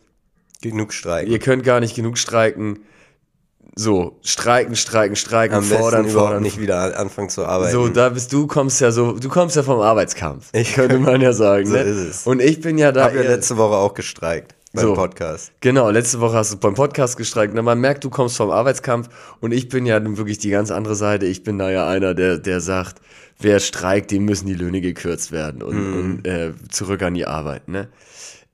[0.62, 1.32] genug streiken.
[1.32, 2.84] Ihr könnt gar nicht genug streiken.
[3.78, 6.42] So, streiken, streiken, streiken, Am fordern, fordern.
[6.42, 7.72] nicht wieder anfangen zu arbeiten.
[7.72, 10.48] So, da bist du kommst ja so, du kommst ja vom Arbeitskampf.
[10.54, 11.66] Ich- könnte man ja sagen.
[11.68, 11.82] So ne?
[11.82, 12.26] ist es.
[12.26, 13.04] Und ich bin ja da.
[13.04, 14.94] Hab ja eher- letzte Woche auch gestreikt beim So.
[14.94, 15.52] Podcast.
[15.60, 17.52] Genau, letzte Woche hast du beim Podcast gestreikt.
[17.54, 19.10] Na, man merkt, du kommst vom Arbeitskampf
[19.40, 21.26] und ich bin ja nun wirklich die ganz andere Seite.
[21.26, 23.02] Ich bin da ja einer, der, der sagt,
[23.38, 25.94] wer streikt, dem müssen die Löhne gekürzt werden und, Mhm.
[26.16, 27.68] und äh, zurück an die Arbeit.
[27.68, 27.88] Ne?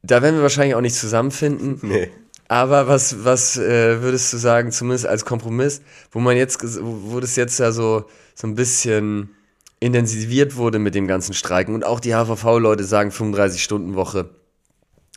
[0.03, 1.79] Da werden wir wahrscheinlich auch nicht zusammenfinden.
[1.83, 2.11] Nee.
[2.53, 7.35] Aber was, was äh, würdest du sagen, zumindest als Kompromiss, wo man jetzt, wo das
[7.35, 9.31] jetzt ja so, so ein bisschen
[9.81, 14.29] intensiviert wurde mit dem ganzen Streiken und auch die HVV-Leute sagen 35-Stunden-Woche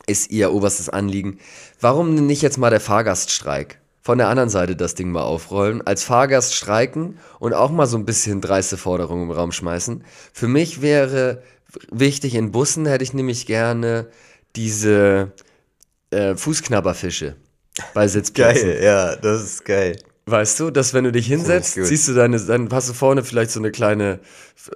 [0.06, 1.38] ist ihr oberstes Anliegen.
[1.78, 3.80] Warum nicht jetzt mal der Fahrgaststreik?
[4.00, 7.98] Von der anderen Seite das Ding mal aufrollen, als Fahrgast streiken und auch mal so
[7.98, 10.04] ein bisschen dreiste Forderungen im Raum schmeißen.
[10.32, 11.42] Für mich wäre
[11.90, 14.06] wichtig, in Bussen hätte ich nämlich gerne
[14.54, 15.32] diese
[16.16, 17.36] äh, Fußknabberfische
[17.94, 18.68] bei Sitzplätzen.
[18.68, 19.96] Geil, ja, das ist geil.
[20.28, 21.86] Weißt du, dass wenn du dich hinsetzt, gut.
[21.86, 24.18] siehst du deine, dann hast du vorne vielleicht so eine kleine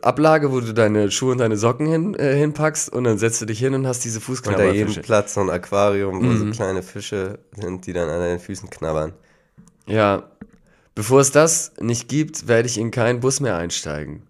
[0.01, 3.47] Ablage, wo du deine Schuhe und deine Socken hin, äh, hinpackst und dann setzt du
[3.47, 5.01] dich hin und hast diese Unter jedem Fußknabberfische.
[5.01, 6.53] Platz so ein Aquarium, wo Mhm.
[6.53, 9.13] so kleine Fische sind, die dann an deinen Füßen knabbern.
[9.87, 10.31] Ja,
[10.95, 14.23] bevor es das nicht gibt, werde ich in keinen Bus mehr einsteigen.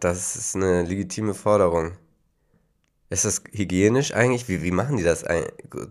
[0.00, 1.92] Das ist eine legitime Forderung.
[3.10, 4.48] Ist das hygienisch eigentlich?
[4.48, 5.24] Wie, wie machen die das?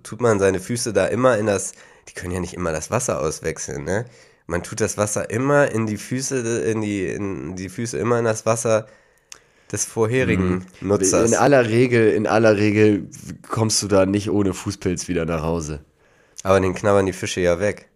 [0.04, 1.74] Tut man seine Füße da immer in das,
[2.08, 4.06] die können ja nicht immer das Wasser auswechseln, ne?
[4.46, 8.26] Man tut das Wasser immer in die Füße, in die, in die Füße immer in
[8.26, 8.88] das Wasser
[9.72, 11.32] des vorherigen Nutzers.
[11.32, 13.10] In aller Regel, in aller Regel
[13.50, 15.84] kommst du da nicht ohne Fußpilz wieder nach Hause.
[16.44, 17.90] Aber den knabbern die Fische ja weg.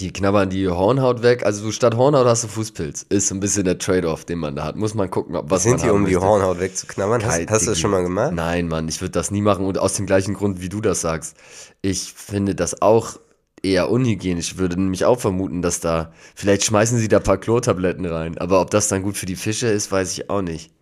[0.00, 1.46] Die knabbern die Hornhaut weg.
[1.46, 3.06] Also du statt Hornhaut hast du Fußpilz.
[3.08, 4.76] Ist so ein bisschen der Trade-off, den man da hat.
[4.76, 6.26] Muss man gucken, ob was Sind die, um die möchte.
[6.26, 7.24] Hornhaut wegzuknabbern?
[7.24, 8.32] Hast, Kein hast du das schon mal gemacht?
[8.32, 11.00] Nein, Mann, ich würde das nie machen und aus dem gleichen Grund, wie du das
[11.00, 11.36] sagst.
[11.80, 13.18] Ich finde das auch
[13.62, 14.52] eher unhygienisch.
[14.52, 18.36] Ich würde nämlich auch vermuten, dass da, vielleicht schmeißen sie da ein paar Chlortabletten rein,
[18.38, 20.73] aber ob das dann gut für die Fische ist, weiß ich auch nicht.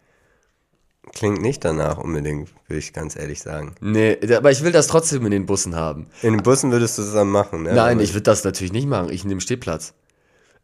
[1.15, 3.75] Klingt nicht danach unbedingt, würde ich ganz ehrlich sagen.
[3.81, 6.07] Nee, aber ich will das trotzdem in den Bussen haben.
[6.23, 7.75] In den Bussen würdest du das dann machen, ne?
[7.75, 9.11] Nein, Aber- ich würde das natürlich nicht machen.
[9.11, 9.95] Ich nehme Stehplatz.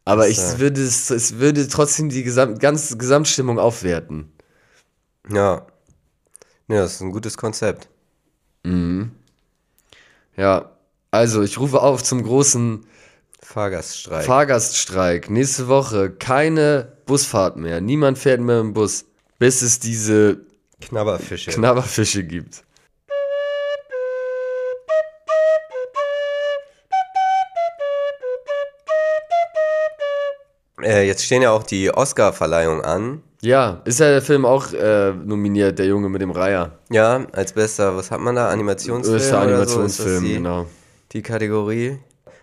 [0.05, 4.33] Aber ich würde es, es würde trotzdem die Gesam ganze Gesamtstimmung aufwerten.
[5.29, 5.66] Ja.
[6.68, 7.88] Ja, das ist ein gutes Konzept.
[10.37, 10.70] Ja,
[11.11, 12.87] also ich rufe auf zum großen
[13.42, 14.24] Fahrgaststreik.
[14.24, 15.31] Fahrgaststreik.
[15.31, 17.81] Nächste Woche keine Busfahrt mehr.
[17.81, 19.05] Niemand fährt mehr im Bus,
[19.38, 20.40] bis es diese
[20.81, 21.51] Knabberfische.
[21.51, 22.64] Knabberfische gibt.
[30.88, 33.22] äh, jetzt stehen ja auch die Oscar-Verleihungen an.
[33.40, 36.72] Ja, ist ja der Film auch äh, nominiert, der Junge mit dem Reiher.
[36.90, 38.48] Ja, als bester, was hat man da?
[38.48, 39.18] Animationsfilm?
[39.18, 39.81] Bester oder so?
[39.81, 40.66] Animationsfilm, die, genau.
[41.12, 41.98] die Kategorie.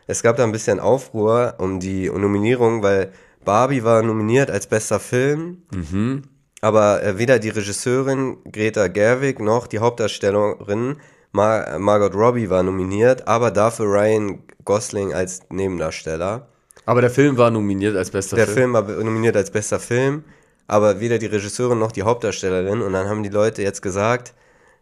[0.08, 3.12] Es gab da ein bisschen Aufruhr um die Nominierung, weil
[3.44, 5.64] Barbie war nominiert als bester Film.
[5.74, 6.24] Mhm.
[6.66, 10.96] Aber äh, weder die Regisseurin Greta Gerwig noch die Hauptdarstellerin
[11.32, 16.48] Mar Margot Robbie war nominiert, aber dafür Ryan Gosling als Nebendarsteller.
[16.88, 18.56] Aber der Film war nominiert als bester Der Film.
[18.56, 20.24] Film war nominiert als bester Film,
[20.66, 22.82] aber weder die Regisseurin noch die Hauptdarstellerin.
[22.82, 24.34] Und dann haben die Leute jetzt gesagt,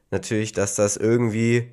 [0.10, 1.70] natürlich, dass das irgendwie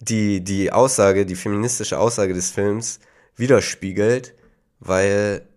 [0.00, 2.98] die, die Aussage, die feministische Aussage des Films
[3.36, 4.34] widerspiegelt,
[4.80, 5.47] weil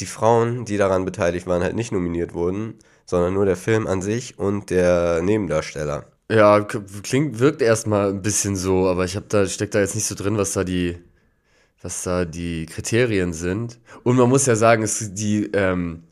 [0.00, 2.74] die Frauen, die daran beteiligt waren, halt nicht nominiert wurden,
[3.06, 6.06] sondern nur der Film an sich und der Nebendarsteller.
[6.30, 10.06] Ja, klingt, wirkt erstmal ein bisschen so, aber ich hab da, steck da jetzt nicht
[10.06, 10.98] so drin, was da die,
[11.82, 13.78] was da die Kriterien sind.
[14.04, 16.04] Und man muss ja sagen, es, die, ähm,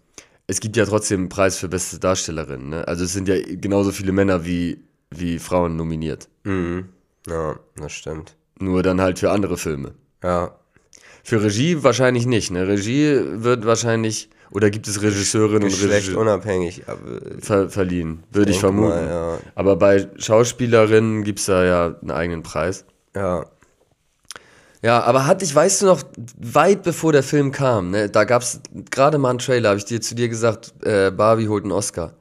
[0.47, 2.69] es gibt ja trotzdem einen Preis für beste Darstellerin.
[2.69, 2.87] Ne?
[2.87, 6.29] Also es sind ja genauso viele Männer wie, wie Frauen nominiert.
[6.45, 6.91] Mhm.
[7.27, 8.37] Ja, das stimmt.
[8.59, 9.95] Nur dann halt für andere Filme.
[10.23, 10.55] Ja,
[11.25, 12.51] Für Regie wahrscheinlich nicht.
[12.51, 12.67] Ne?
[12.67, 16.83] Regie wird wahrscheinlich, oder gibt es Regisseurinnen und Regisseure unabhängig.
[17.41, 18.89] Ver verliehen, würde ich vermuten.
[18.89, 19.39] mal, ja.
[19.55, 22.85] Aber bei Schauspielerinnen gibt es da ja einen eigenen Preis.
[23.15, 23.45] ja,
[24.83, 26.03] Ja, aber hatte ich, weißt du noch,
[26.39, 29.85] weit bevor der Film kam, ne, da gab es gerade mal einen Trailer, habe ich
[29.85, 32.15] dir zu dir gesagt, äh, Barbie holt einen Oscar.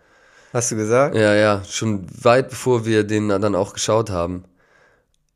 [0.54, 1.16] hast du gesagt?
[1.16, 4.44] Ja, ja, schon weit bevor wir den dann auch geschaut haben.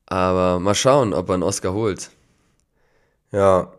[0.06, 2.12] Aber mal schauen, ob er einen Oscar holt.
[3.36, 3.72] Ja.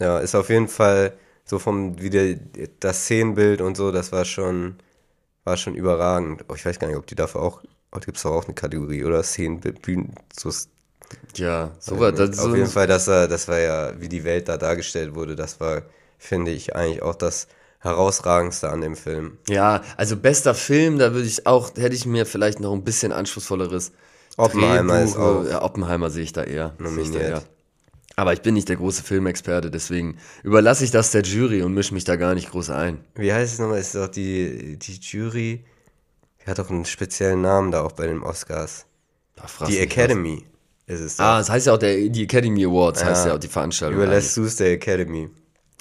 [0.00, 2.36] Ja, ist auf jeden Fall so vom, wie der,
[2.80, 4.76] das Szenenbild und so, das war schon,
[5.44, 6.44] war schon überragend.
[6.48, 8.54] Oh, ich weiß gar nicht, ob die dafür auch, oh, gibt es doch auch eine
[8.54, 9.22] Kategorie, oder?
[9.22, 10.50] Szenenbild, Bühnen, so,
[11.36, 12.14] Ja, so was.
[12.14, 15.14] Das, auf so, jeden Fall, das war, das war ja, wie die Welt da dargestellt
[15.14, 15.82] wurde, das war,
[16.18, 17.48] finde ich, eigentlich auch das
[17.80, 19.38] herausragendste an dem Film.
[19.48, 23.12] Ja, also bester Film, da würde ich auch, hätte ich mir vielleicht noch ein bisschen
[23.12, 23.92] anspruchsvolleres
[24.36, 26.74] Oppenheimer ist Drehbuche, auch ja, Oppenheimer sehe ich da eher.
[26.84, 27.22] sehe ich da nominiert.
[27.22, 27.51] eher.
[28.22, 31.92] Aber ich bin nicht der große Filmexperte, deswegen überlasse ich das der Jury und mische
[31.92, 33.00] mich da gar nicht groß ein.
[33.16, 33.80] Wie heißt es nochmal?
[33.80, 35.64] Ist doch die, die Jury.
[36.40, 38.86] Die hat doch einen speziellen Namen da auch bei den Oscars.
[39.44, 40.46] Fragst Die Academy
[40.86, 41.16] ist es was.
[41.16, 41.24] doch.
[41.24, 43.96] Ah, das heißt ja auch der, die Academy Awards, heißt ja auch die Veranstaltung.
[43.96, 45.28] Überlässt du es der Academy.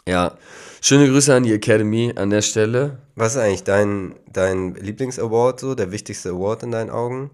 [0.07, 0.35] Ja.
[0.81, 2.97] Schöne Grüße an die Academy an der Stelle.
[3.13, 5.75] Was ist eigentlich dein, dein Lieblingsaward so?
[5.75, 7.29] Der wichtigste Award in deinen Augen?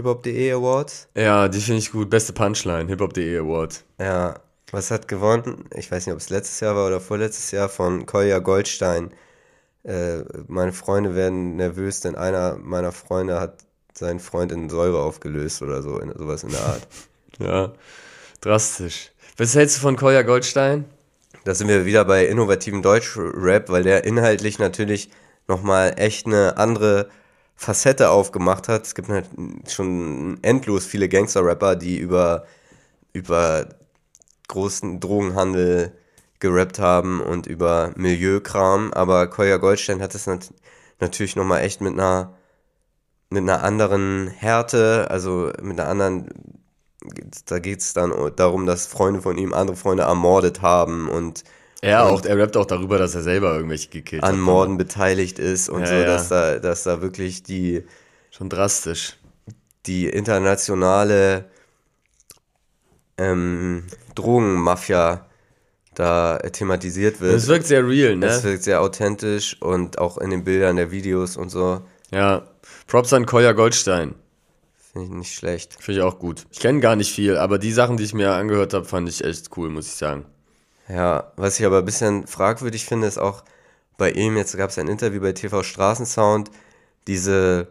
[0.00, 1.08] Hip-Hop.de Awards?
[1.14, 2.08] Ja, die finde ich gut.
[2.08, 3.84] Beste Punchline, hiphop.de Award.
[3.98, 4.40] Ja.
[4.72, 5.64] Was hat gewonnen?
[5.74, 9.10] Ich weiß nicht, ob es letztes Jahr war oder vorletztes Jahr von Kolja Goldstein.
[9.82, 13.58] Äh, meine Freunde werden nervös, denn einer meiner Freunde hat
[13.92, 16.88] seinen Freund in Säure aufgelöst oder so, in, sowas in der Art.
[17.38, 17.72] Ja,
[18.42, 19.12] drastisch.
[19.38, 20.84] Was hältst du von Kolja Goldstein?
[21.44, 25.08] Da sind wir wieder bei innovativen Deutschrap, weil der inhaltlich natürlich
[25.48, 27.08] nochmal echt eine andere
[27.60, 28.86] Facette aufgemacht hat.
[28.86, 29.26] Es gibt halt
[29.68, 32.46] schon endlos viele Gangster-Rapper, die über,
[33.12, 33.66] über
[34.48, 35.92] großen Drogenhandel
[36.38, 40.54] gerappt haben und über Milieukram, aber Kolja Goldstein hat es nat
[41.00, 42.32] natürlich nochmal echt mit einer,
[43.28, 46.30] mit einer anderen Härte, also mit einer anderen
[47.44, 51.44] da geht es dann darum, dass Freunde von ihm andere Freunde ermordet haben und
[51.82, 54.38] Ja, auch, er rappt auch darüber, dass er selber irgendwelche gekillt an hat.
[54.40, 56.04] Morden beteiligt ist und Ja, so, ja.
[56.04, 57.84] dass da, dass da wirklich die,
[58.30, 59.16] Schon drastisch.
[59.86, 61.46] die internationale
[63.18, 65.26] ähm, Drogenmafia
[65.94, 67.34] da thematisiert wird.
[67.34, 68.26] Es wirkt sehr real, ne?
[68.26, 71.82] Es wirkt sehr authentisch und auch in den Bildern der Videos und so.
[72.10, 72.46] Ja.
[72.86, 74.14] Props an Kolja Goldstein.
[74.92, 75.76] Finde ich nicht schlecht.
[75.80, 76.46] Finde ich auch gut.
[76.50, 79.22] Ich kenne gar nicht viel, aber die Sachen, die ich mir angehört habe, fand ich
[79.24, 80.24] echt cool, muss ich sagen.
[80.92, 83.44] Ja, was ich aber ein bisschen fragwürdig finde, ist auch
[83.98, 86.50] bei ihm, jetzt gab es ein Interview bei TV Straßensound,
[87.06, 87.68] diese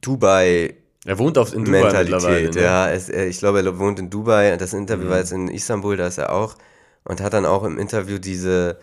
[0.00, 2.42] Dubai Er wohnt auf in Dubai mittlerweile.
[2.42, 2.54] Mentalität.
[2.54, 2.60] Ne?
[2.60, 2.64] Mhm.
[2.66, 4.56] Ja, es, ich glaube, er wohnt in Dubai.
[4.56, 6.56] Das Interview war jetzt in Istanbul, da ist er auch.
[7.04, 8.78] Und hat dann auch im Interview diese,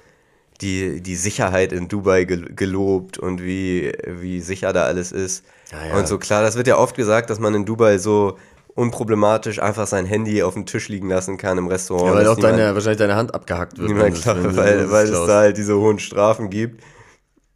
[0.61, 5.45] die, die Sicherheit in Dubai gel- gelobt und wie, wie sicher da alles ist.
[5.71, 5.97] Ja, ja.
[5.97, 8.37] Und so klar, das wird ja oft gesagt, dass man in Dubai so
[8.75, 12.07] unproblematisch einfach sein Handy auf dem Tisch liegen lassen kann im Restaurant.
[12.07, 13.89] Ja, weil auch deine, wahrscheinlich deine Hand abgehackt wird.
[13.89, 16.83] Niemand klar, weil, du weil es da halt diese hohen Strafen gibt.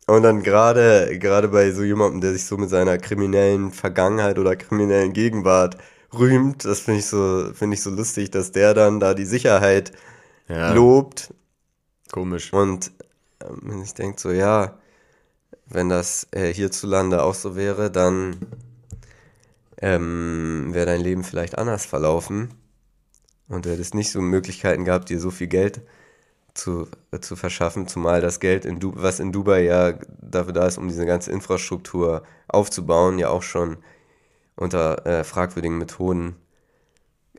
[0.06, 4.56] Und dann gerade, gerade bei so jemandem, der sich so mit seiner kriminellen Vergangenheit oder
[4.56, 5.78] kriminellen Gegenwart
[6.13, 9.93] rühmt, das finde ich so, finde ich so lustig, dass der dann da die Sicherheit
[10.49, 11.34] ja, lobt
[12.12, 12.52] komisch.
[12.52, 12.91] und
[13.41, 14.78] ähm, ich denke so, ja,
[15.67, 18.36] wenn das äh, hierzulande auch so wäre, dann
[19.83, 22.53] ähm, wäre dein Leben vielleicht anders verlaufen
[23.49, 25.81] und du hättest nicht so Möglichkeiten gehabt, dir so viel Geld
[26.53, 30.65] zu, äh, zu verschaffen, zumal das Geld, in du was in Dubai ja dafür da
[30.65, 33.77] ist, um diese ganze Infrastruktur aufzubauen, ja auch schon
[34.55, 36.35] unter äh, fragwürdigen Methoden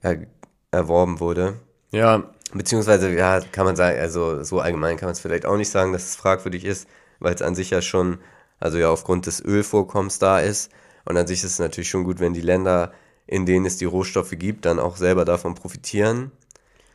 [0.02, 0.26] er
[0.70, 1.54] erworben wurde.
[1.92, 5.70] Ja, Beziehungsweise, ja, kann man sagen, also so allgemein kann man es vielleicht auch nicht
[5.70, 8.18] sagen, dass es fragwürdig ist, weil es an sich ja schon,
[8.60, 10.70] also ja aufgrund des Ölvorkommens da ist.
[11.04, 12.92] Und an sich ist es natürlich schon gut, wenn die Länder,
[13.26, 16.30] in denen es die Rohstoffe gibt, dann auch selber davon profitieren.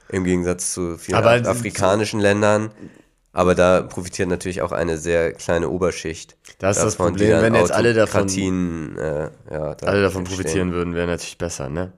[0.10, 2.72] Im Gegensatz zu vielen Aber af- afrikanischen Ländern.
[3.32, 6.36] Aber da profitiert natürlich auch eine sehr kleine Oberschicht.
[6.58, 10.36] Das ist das davon, Problem, wenn jetzt alle davon- äh, ja, da alle davon stehen.
[10.36, 11.94] profitieren würden, wäre natürlich besser, ne?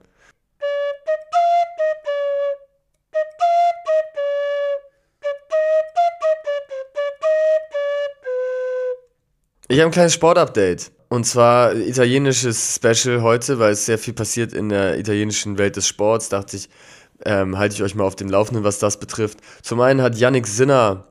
[9.68, 10.90] Ich habe ein kleines Sportupdate.
[11.12, 15.86] Und zwar italienisches Special heute, weil es sehr viel passiert in der italienischen Welt des
[15.86, 16.30] Sports.
[16.30, 16.70] Dachte ich,
[17.26, 19.40] ähm, halte ich euch mal auf dem Laufenden, was das betrifft.
[19.60, 21.04] Zum einen hat Yannick Sinner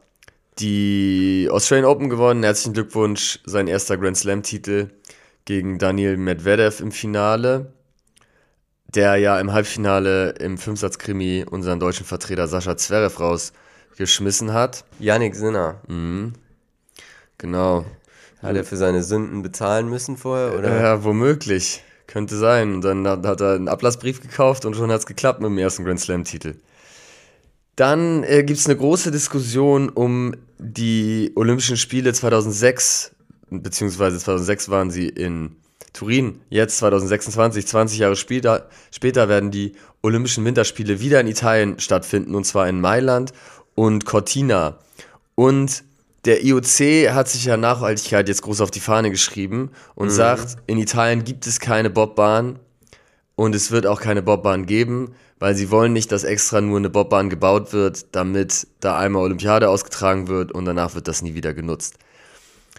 [0.57, 2.41] die Australian Open gewonnen.
[2.41, 4.89] Herzlichen Glückwunsch, sein erster Grand Slam-Titel
[5.45, 7.71] gegen Daniel Medvedev im Finale,
[8.87, 14.83] der ja im Halbfinale im Fünfsatz-Krimi unseren deutschen Vertreter Sascha Zverev rausgeschmissen hat.
[14.97, 15.79] Yannick Sinner.
[17.37, 17.85] Genau.
[18.41, 20.57] Hat er für seine Sünden bezahlen müssen vorher?
[20.57, 20.81] Oder?
[20.81, 21.83] Ja, womöglich.
[22.07, 22.73] Könnte sein.
[22.75, 25.57] Und dann hat, hat er einen Ablassbrief gekauft und schon hat es geklappt mit dem
[25.57, 26.55] ersten Grand Slam-Titel.
[27.75, 33.15] Dann äh, gibt es eine große Diskussion um die Olympischen Spiele 2006,
[33.49, 35.55] beziehungsweise 2006 waren sie in
[35.93, 36.41] Turin.
[36.49, 42.45] Jetzt 2026, 20 Jahre später, später werden die Olympischen Winterspiele wieder in Italien stattfinden, und
[42.45, 43.33] zwar in Mailand
[43.75, 44.79] und Cortina.
[45.35, 45.83] Und
[46.25, 50.77] der IOC hat sich ja Nachhaltigkeit jetzt groß auf die Fahne geschrieben und sagt, in
[50.77, 52.59] Italien gibt es keine Bobbahn
[53.35, 56.91] und es wird auch keine Bobbahn geben, weil sie wollen nicht, dass extra nur eine
[56.91, 61.53] Bobbahn gebaut wird, damit da einmal Olympiade ausgetragen wird und danach wird das nie wieder
[61.53, 61.97] genutzt.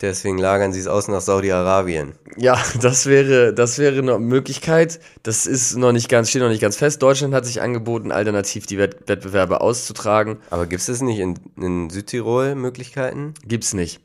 [0.02, 2.12] Deswegen lagern sie es aus nach Saudi-Arabien.
[2.36, 4.98] Ja, das wäre, das wäre eine Möglichkeit.
[5.22, 7.00] Das ist noch nicht ganz, steht noch nicht ganz fest.
[7.00, 10.38] Deutschland hat sich angeboten, alternativ die Wett Wettbewerbe auszutragen.
[10.50, 13.34] Aber gibt es nicht in, in Südtirol Möglichkeiten?
[13.46, 14.00] Gibt's nicht.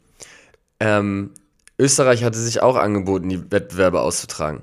[0.79, 1.31] Ähm,
[1.79, 4.61] Österreich hatte sich auch angeboten, die Wettbewerbe auszutragen.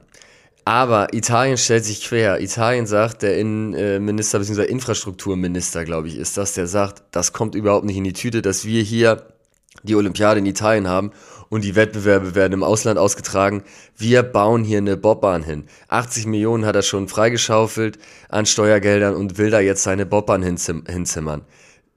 [0.65, 2.41] Aber Italien stellt sich quer.
[2.41, 4.65] Italien sagt, der Innenminister bzw.
[4.65, 8.65] Infrastrukturminister, glaube ich, ist das, der sagt, das kommt überhaupt nicht in die Tüte, dass
[8.65, 9.34] wir hier
[9.83, 11.13] die Olympiade in Italien haben
[11.49, 13.63] und die Wettbewerbe werden im Ausland ausgetragen.
[13.97, 15.67] Wir bauen hier eine Bobbahn hin.
[15.89, 17.99] 80 Millionen hat er schon freigeschaufelt
[18.29, 21.43] an Steuergeldern und will da jetzt seine Bobbahn hinzim hinzimmern.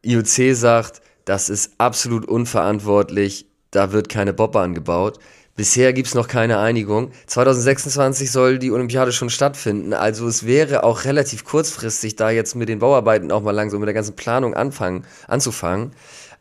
[0.04, 5.20] IOC sagt, das ist absolut unverantwortlich, da wird keine Bobbahn gebaut.
[5.58, 7.12] Bisher gibt's noch keine Einigung.
[7.26, 9.92] 2026 soll die Olympiade schon stattfinden.
[9.94, 13.88] Also es wäre auch relativ kurzfristig, da jetzt mit den Bauarbeiten auch mal langsam mit
[13.88, 15.94] der ganzen Planung anfangen, anzufangen.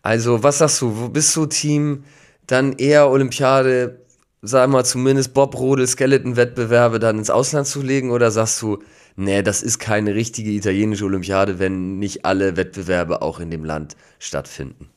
[0.07, 0.97] Also was sagst du?
[0.97, 2.05] Wo bist du Team
[2.47, 4.07] dann eher Olympiade,
[4.41, 8.79] sag mal zumindest Bob Rodel Skeleton-Wettbewerbe dann ins Ausland zu legen oder sagst du,
[9.17, 13.97] nee, das ist keine richtige italienische Olympiade, wenn nicht alle Wettbewerbe auch in dem Land
[14.21, 14.91] stattfinden?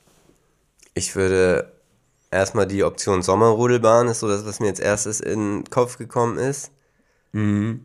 [0.94, 1.72] Ich würde
[2.30, 6.38] erstmal die Option Sommerrodelbahn ist so das, was mir jetzt erstes in den Kopf gekommen
[6.38, 6.70] ist.
[7.32, 7.84] Mhm.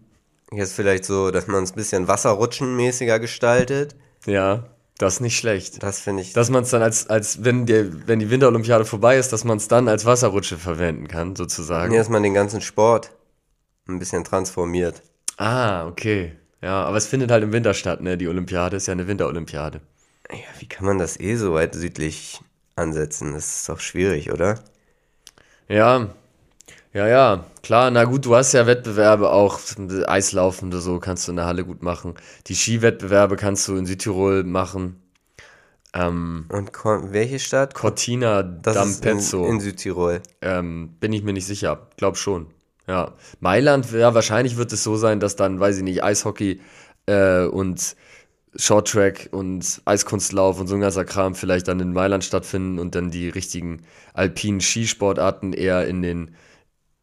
[0.53, 3.97] Jetzt vielleicht so, dass man es ein bisschen wasserrutschenmäßiger gestaltet.
[4.27, 4.65] Ja,
[4.99, 5.83] das ist nicht schlecht.
[5.83, 6.33] Das finde ich.
[6.33, 9.57] Dass man es dann als, als wenn, der, wenn die Winterolympiade vorbei ist, dass man
[9.57, 11.91] es dann als Wasserrutsche verwenden kann, sozusagen.
[11.91, 13.11] Nee, dass man den ganzen Sport
[13.89, 15.03] ein bisschen transformiert.
[15.37, 16.33] Ah, okay.
[16.63, 18.17] Ja, aber es findet halt im Winter statt, ne?
[18.17, 19.81] Die Olympiade ist ja eine Winterolympiade.
[20.31, 22.41] Ja, wie kann man das eh so weit südlich
[22.77, 23.35] ansetzen?
[23.35, 24.61] Das ist doch schwierig, oder?
[25.69, 26.15] Ja,
[26.95, 29.59] ja, ja, klar, na gut, du hast ja Wettbewerbe auch,
[30.07, 32.15] Eislaufen oder so kannst du in der Halle gut machen.
[32.47, 35.03] Die Skiwettbewerbe kannst du in Südtirol machen.
[35.93, 36.71] Ähm, Und
[37.13, 37.75] welche Stadt?
[37.75, 39.47] Cortina Das ist in, d'Ampezzo.
[39.49, 40.21] in Südtirol.
[40.41, 41.89] Ähm, bin ich mir nicht sicher.
[41.97, 42.47] Glaub schon.
[42.87, 43.13] Ja.
[43.41, 46.61] Mailand, ja, wahrscheinlich wird es so sein, dass dann, weiß ich nicht, Eishockey
[47.07, 47.97] äh, und
[48.57, 53.11] Shorttrack und Eiskunstlauf und so ein ganzer Kram vielleicht dann in Mailand stattfinden und dann
[53.11, 53.83] die richtigen
[54.13, 56.37] alpinen Skisportarten eher in den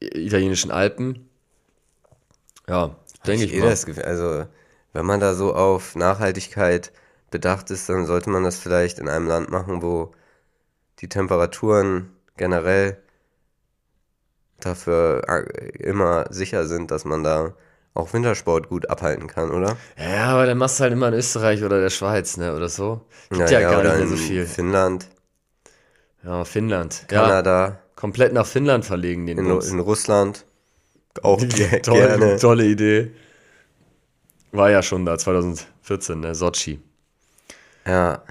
[0.01, 1.29] italienischen Alpen.
[2.67, 2.95] Ja,
[3.25, 3.69] denke ich eh mal.
[3.69, 4.45] das Gefühl, also,
[4.93, 6.91] wenn man da so auf Nachhaltigkeit
[7.29, 10.13] bedacht ist, dann sollte man das vielleicht in einem Land machen, wo
[10.99, 12.97] die Temperaturen generell
[14.59, 17.53] dafür äh, immer sicher sind, dass man da
[17.93, 19.75] auch Wintersport gut abhalten kann, oder?
[19.97, 23.01] Ja, aber dann machst du halt immer in Österreich oder der Schweiz, ne, oder so.
[23.29, 24.45] Gibt ja, gar oder nicht mehr so viel.
[24.45, 25.07] Finnland,
[26.23, 27.05] Ja, Finnland.
[27.11, 29.69] Ja, Kanada, komplett nach Finnland verlegen den in, Bums.
[29.69, 30.45] in Russland.
[31.21, 32.37] Auch ge tolle, gerne.
[32.37, 33.11] tolle Idee.
[34.51, 36.81] War ja schon da, 2014, ne, Sochi.
[37.85, 38.23] Ja.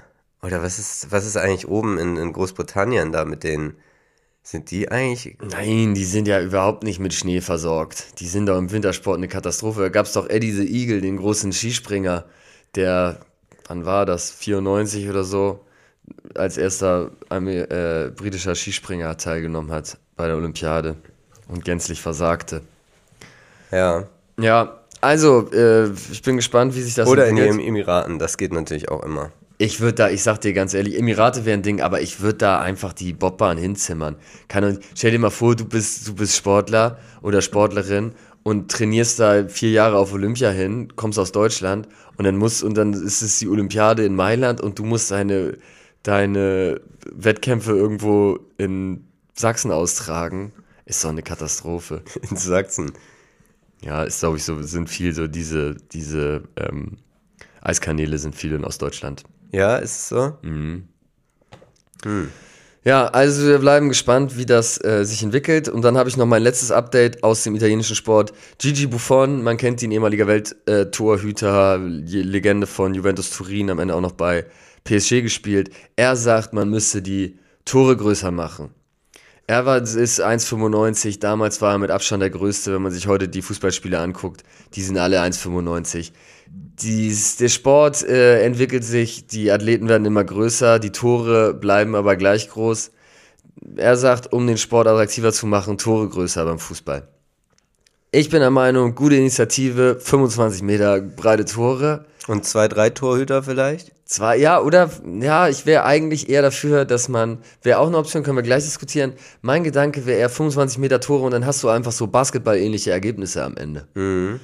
[0.43, 3.77] Oder was ist, was ist eigentlich oben in, in Großbritannien da mit den,
[4.43, 8.19] sind die eigentlich, Nein, die sind ja überhaupt nicht mit Schnee versorgt.
[8.19, 9.79] Die sind doch im Wintersport eine Katastrophe.
[9.79, 12.25] Da gab es doch Eddie the Eagle, den großen Skispringer,
[12.75, 13.21] der,
[13.67, 15.63] wann war das, 94 oder so,
[16.35, 20.95] als erster äh, britischer Skispringer teilgenommen hat bei der Olympiade
[21.47, 22.61] und gänzlich versagte.
[23.71, 24.07] ja.
[24.39, 27.59] Ja, also, äh, ich bin gespannt, wie sich das Oder in entwickelt.
[27.59, 29.31] den Emiraten, das geht natürlich auch immer.
[29.57, 32.37] Ich würde da, ich sag dir ganz ehrlich, Emirate wäre ein Ding, aber ich würde
[32.39, 34.15] da einfach die Bobbahn hinzimmern.
[34.47, 38.13] Kann, stell dir mal vor, du bist, du bist Sportler oder Sportlerin
[38.43, 42.75] und trainierst da vier Jahre auf Olympia hin, kommst aus Deutschland und dann musst, und
[42.75, 45.57] dann ist es die Olympiade in Mailand und du musst deine,
[46.03, 50.53] deine Wettkämpfe irgendwo in Sachsen austragen.
[50.85, 52.01] Ist doch eine Katastrophe.
[52.29, 52.91] In Sachsen.
[53.81, 56.97] Ja, ist glaube ich so, sind viel so diese, diese ähm,
[57.61, 59.23] Eiskanäle sind viel in Ostdeutschland.
[59.51, 60.37] Ja, ist es so?
[62.83, 65.69] Ja, also wir bleiben gespannt, wie das äh, sich entwickelt.
[65.69, 68.33] Und dann habe ich noch mein letztes Update aus dem italienischen Sport.
[68.57, 74.13] Gigi Buffon, man kennt ihn, ehemaliger Welttorhüter, Legende von Juventus Turin, am Ende auch noch
[74.13, 74.45] bei
[74.83, 75.71] PSG gespielt.
[75.95, 78.71] Er sagt, man müsste die Tore größer machen.
[79.47, 83.27] Er war, ist 1,95, damals war er mit Abstand der Größte, wenn man sich heute
[83.27, 84.43] die Fußballspiele anguckt,
[84.75, 86.11] die sind alle 1,95.
[86.47, 92.15] Dies, der Sport äh, entwickelt sich, die Athleten werden immer größer, die Tore bleiben aber
[92.15, 92.91] gleich groß.
[93.75, 97.07] Er sagt, um den Sport attraktiver zu machen, Tore größer beim Fußball.
[98.11, 102.05] Ich bin der Meinung, gute Initiative, 25 Meter breite Tore.
[102.27, 103.91] Und zwei, drei Torhüter vielleicht?
[104.11, 104.89] Zwar, ja, oder,
[105.21, 108.65] ja, ich wäre eigentlich eher dafür, dass man, wäre auch eine Option, können wir gleich
[108.65, 109.13] diskutieren.
[109.41, 113.41] Mein Gedanke wäre eher 25 Meter Tore und dann hast du einfach so Basketball-ähnliche Ergebnisse
[113.41, 113.87] am Ende.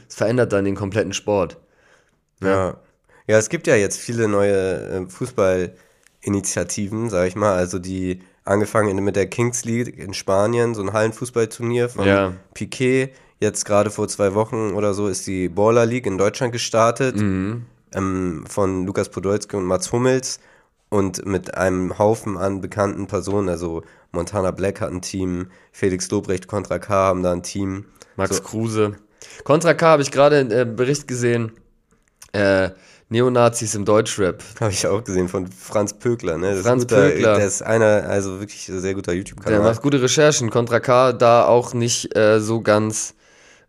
[0.08, 1.58] Das verändert dann den kompletten Sport.
[2.42, 2.78] Ja.
[3.28, 5.74] Ja, es gibt ja jetzt viele neue äh, Fußball
[6.22, 10.94] Initiativen, sag ich mal, also die angefangen mit der Kings League in Spanien, so ein
[10.94, 12.32] Hallenfußballturnier von Ja.
[12.54, 13.10] Piquet.
[13.42, 17.18] Jetzt gerade vor zwei Wochen oder so ist die Baller League in Deutschland gestartet
[17.94, 20.40] ähm, von Lukas Podolski und Mats Hummels
[20.90, 26.48] und mit einem Haufen an bekannten Personen, also Montana Black hat ein Team, Felix Lobrecht,
[26.48, 27.86] Contra K haben da ein Team.
[28.16, 28.96] Max Kruse.
[29.44, 31.52] Contra K habe ich gerade einen äh, Bericht gesehen.
[32.32, 32.72] Äh,
[33.10, 34.44] Neonazis im Deutschrap.
[34.60, 36.56] Habe ich auch gesehen von Franz Pökler, ne?
[36.56, 37.36] Das Franz guter, Pökler.
[37.38, 39.62] Der ist einer, also wirklich ein sehr guter Der YouTube-Kanal.
[39.62, 40.50] macht gute Recherchen.
[40.50, 43.14] Contra K da auch nicht äh, so ganz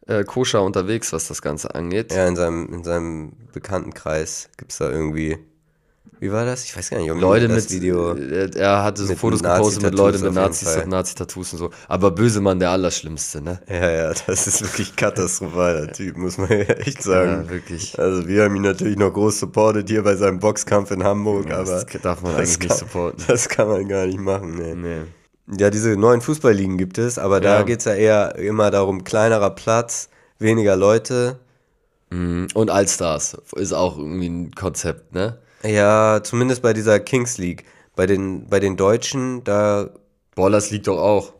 [0.09, 2.13] äh, koscher unterwegs, was das Ganze angeht.
[2.13, 5.39] Ja, in seinem, in seinem Bekanntenkreis gibt es da irgendwie.
[6.21, 6.65] Wie war das?
[6.65, 8.13] Ich weiß gar nicht, ob Leute das mit, Video.
[8.15, 10.87] äh, er hatte so Fotos gepostet mit Leuten mit Nazis, Fall.
[10.89, 11.71] Nazi-Tattoos und so.
[11.87, 13.61] Aber Bösemann der Allerschlimmste, ne?
[13.69, 17.45] Ja, ja, das ist wirklich katastrophal, der Typ, muss man ja echt sagen.
[17.45, 17.97] Ja, wirklich.
[18.01, 21.59] Also wir haben ihn natürlich noch groß supportet hier bei seinem Boxkampf in Hamburg, Ja,
[21.59, 23.25] aber das darf man eigentlich nicht kann, supporten.
[23.29, 24.75] Das kann man gar nicht machen, ne.
[24.75, 25.03] Nee.
[25.57, 27.63] Ja, diese neuen Fußballligen gibt es, aber da Ja.
[27.63, 31.39] geht's ja eher immer darum, kleinerer Platz, weniger Leute.
[32.11, 32.49] Mhm.
[32.55, 35.39] Und Allstars ist auch irgendwie ein Konzept, ne?
[35.63, 37.65] Ja, zumindest bei dieser Kings League.
[37.97, 39.91] Bei den, bei den Deutschen, da,
[40.37, 41.33] Ballers liegt doch auch.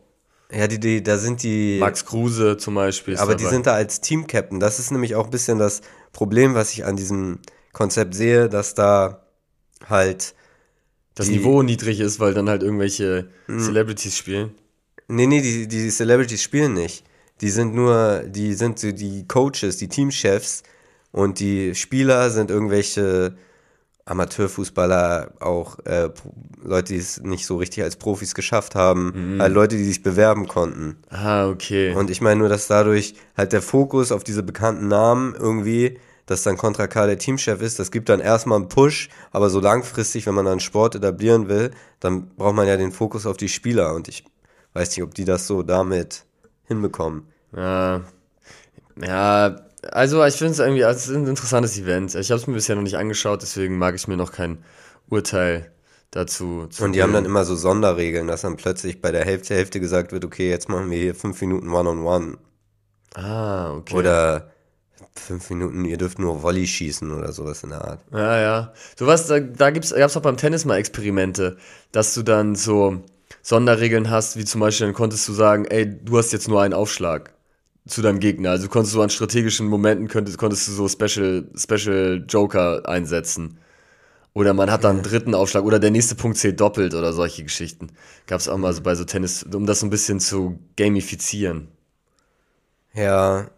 [0.51, 1.77] ja, die, die, da sind die.
[1.79, 3.15] Max Kruse zum Beispiel.
[3.17, 3.53] Aber die dabei.
[3.55, 4.59] sind da als Team-Captain.
[4.59, 5.81] Das ist nämlich auch ein bisschen das
[6.11, 7.39] Problem, was ich an diesem
[7.71, 9.23] Konzept sehe, dass da
[9.87, 10.33] halt.
[11.19, 13.59] Das die- Niveau niedrig ist, weil dann halt irgendwelche Mhm.
[13.59, 14.51] Celebrities spielen.
[15.07, 17.03] Nee, nee, die, die Celebrities spielen nicht.
[17.41, 20.63] Die sind nur, die sind so die Coaches, die Teamchefs
[21.11, 23.35] und die Spieler sind irgendwelche
[24.05, 26.09] Amateurfußballer, auch äh,
[26.63, 30.47] Leute, die es nicht so richtig als Profis geschafft haben, halt Leute, die sich bewerben
[30.47, 30.97] konnten.
[31.09, 31.93] Ah, okay.
[31.93, 35.99] Und ich meine nur, dass dadurch halt der Fokus auf diese bekannten Namen irgendwie,
[36.29, 39.59] dass dann Contra K der Teamchef ist, das gibt dann erstmal einen Push, aber so
[39.59, 43.49] langfristig, wenn man dann Sport etablieren will, dann braucht man ja den Fokus auf die
[43.49, 44.25] Spieler und ich
[44.73, 46.25] weiß nicht, ob die das so damit
[46.65, 47.23] hinbekommen.
[47.55, 48.01] Ja,
[49.01, 49.55] ja,
[49.91, 52.13] also ich finde es irgendwie, also es ist ein interessantes Event.
[52.13, 54.63] Ich habe es mir bisher noch nicht angeschaut, deswegen mag ich mir noch kein
[55.09, 55.71] Urteil
[56.11, 57.31] dazu zu Und die haben dann bilden.
[57.31, 60.91] immer so Sonderregeln, dass dann plötzlich bei der Hälfte, Hälfte gesagt wird, okay, jetzt machen
[60.91, 62.37] wir hier fünf Minuten One-on-One.
[63.15, 63.95] Ah, okay.
[63.95, 64.51] Oder
[65.19, 67.99] fünf Minuten, ihr dürft nur Volley schießen oder sowas in der Art.
[68.11, 68.73] Ja, ja.
[68.97, 71.57] Sowas, da, da gibt's, gab's auch beim Tennis mal Experimente,
[71.91, 73.03] dass du dann so
[73.41, 76.73] Sonderregeln hast, wie zum Beispiel, dann konntest du sagen, ey, du hast jetzt nur einen
[76.73, 77.33] Aufschlag
[77.87, 78.51] zu deinem Gegner.
[78.51, 83.57] Also konntest du an strategischen Momenten, könntest, konntest du so Special, Special Joker einsetzen.
[84.33, 87.43] Oder man hat dann einen dritten Aufschlag oder der nächste Punkt zählt doppelt oder solche
[87.43, 87.87] Geschichten.
[88.27, 91.67] Gab's auch mal so bei so Tennis, um das so ein bisschen zu gamifizieren.
[92.93, 93.49] Ja,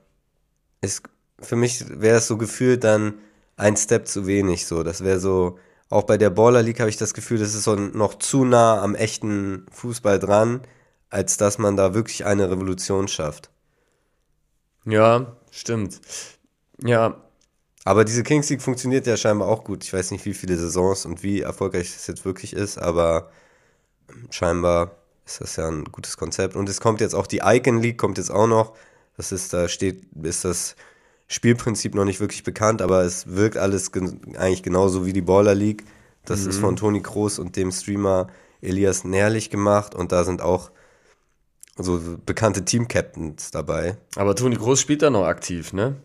[0.82, 1.03] ist,
[1.41, 3.15] für mich wäre es so gefühlt dann
[3.57, 4.83] ein Step zu wenig so.
[4.83, 7.75] Das wäre so, auch bei der Baller League habe ich das Gefühl, das ist so
[7.75, 10.61] noch zu nah am echten Fußball dran,
[11.09, 13.51] als dass man da wirklich eine Revolution schafft.
[14.85, 16.01] Ja, stimmt.
[16.83, 17.21] Ja,
[17.85, 19.83] Aber diese Kings League funktioniert ja scheinbar auch gut.
[19.83, 23.31] Ich weiß nicht, wie viele Saisons und wie erfolgreich das jetzt wirklich ist, aber
[24.31, 26.55] scheinbar ist das ja ein gutes Konzept.
[26.55, 28.75] Und es kommt jetzt auch die Icon League, kommt jetzt auch noch.
[29.17, 30.75] Das ist, da steht, ist das
[31.32, 35.55] Spielprinzip noch nicht wirklich bekannt, aber es wirkt alles gen eigentlich genauso wie die Baller
[35.55, 35.86] League.
[36.25, 38.27] Das ist von Toni Kroos und dem Streamer
[38.61, 40.71] Elias Nährlich gemacht und da sind auch
[41.77, 43.97] so bekannte Team-Captains dabei.
[44.17, 45.95] aber Toni Groß spielt da noch aktiv, ne?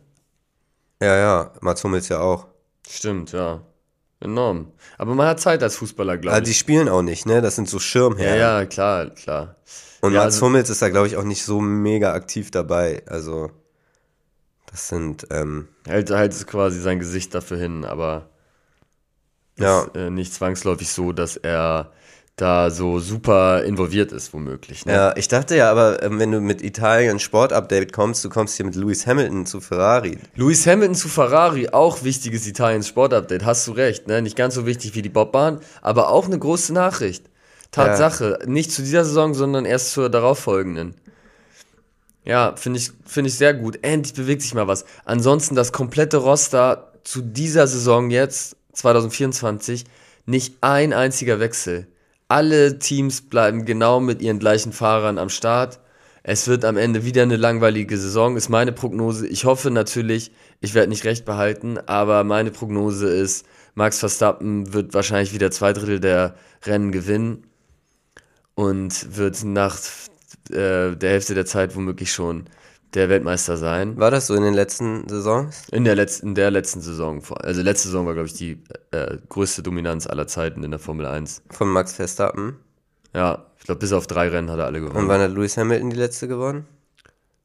[1.02, 2.46] Ja, ja, Mats Hummels ja auch.
[2.88, 3.62] Stimmt, ja.
[4.20, 4.72] Enorm.
[4.96, 6.48] Aber man hat Zeit als Fußballer, glaube Aber ich.
[6.48, 7.42] die spielen auch nicht, ne?
[7.42, 8.38] Das sind so ja, Schirmherren.
[8.38, 9.56] ja, klar, klar.
[10.00, 13.02] Und Ja, Mats also- Hummels ist da, glaube ich, auch nicht so mega aktiv dabei.
[13.06, 13.50] Also,
[14.70, 18.28] das sind, ähm, Hält, hält quasi sein Gesicht dafür hin, aber
[19.58, 21.92] ja, ist äh, nicht zwangsläufig so, dass er
[22.36, 24.84] da so super involviert ist, womöglich.
[24.84, 24.92] Ne?
[24.92, 28.66] ja, ich dachte ja, aber ähm, wenn du mit Italien Sport-Update kommst, du kommst hier
[28.66, 30.18] mit Lewis Hamilton zu Ferrari.
[30.34, 34.20] Lewis Hamilton zu Ferrari, auch wichtiges Italiens Sportupdate, hast du recht, ne?
[34.20, 37.24] Nicht ganz so wichtig wie die Bobbahn, aber auch eine große Nachricht.
[37.70, 40.94] Tatsache, nicht zu dieser Saison, sondern erst zur darauffolgenden.
[42.26, 43.78] Ja, finde ich, finde ich sehr gut.
[43.82, 44.84] Endlich bewegt sich mal was.
[45.04, 49.84] Ansonsten das komplette Roster zu dieser Saison jetzt, 2024,
[50.26, 51.86] nicht ein einziger Wechsel.
[52.28, 55.78] Alle Teams bleiben genau mit ihren gleichen Fahrern am Start.
[56.24, 59.28] Es wird am Ende wieder eine langweilige Saison, ist meine Prognose.
[59.28, 63.46] Ich hoffe natürlich, ich werde nicht recht behalten, aber meine Prognose ist,
[63.76, 67.44] Max Verstappen wird wahrscheinlich wieder zwei Drittel der Rennen gewinnen
[68.56, 69.78] und wird nach
[70.50, 72.44] äh, der Hälfte der Zeit womöglich schon
[72.94, 73.98] der Weltmeister sein.
[73.98, 75.68] War das so in den letzten Saisons?
[75.70, 77.22] In der letzten, in der letzten Saison.
[77.40, 81.06] Also letzte Saison war, glaube ich, die äh, größte Dominanz aller Zeiten in der Formel
[81.06, 81.42] 1.
[81.50, 82.56] Von Max Verstappen?
[83.14, 85.04] Ja, ich glaube, bis auf drei Rennen hat er alle gewonnen.
[85.04, 86.66] Und wann hat Lewis Hamilton die letzte gewonnen?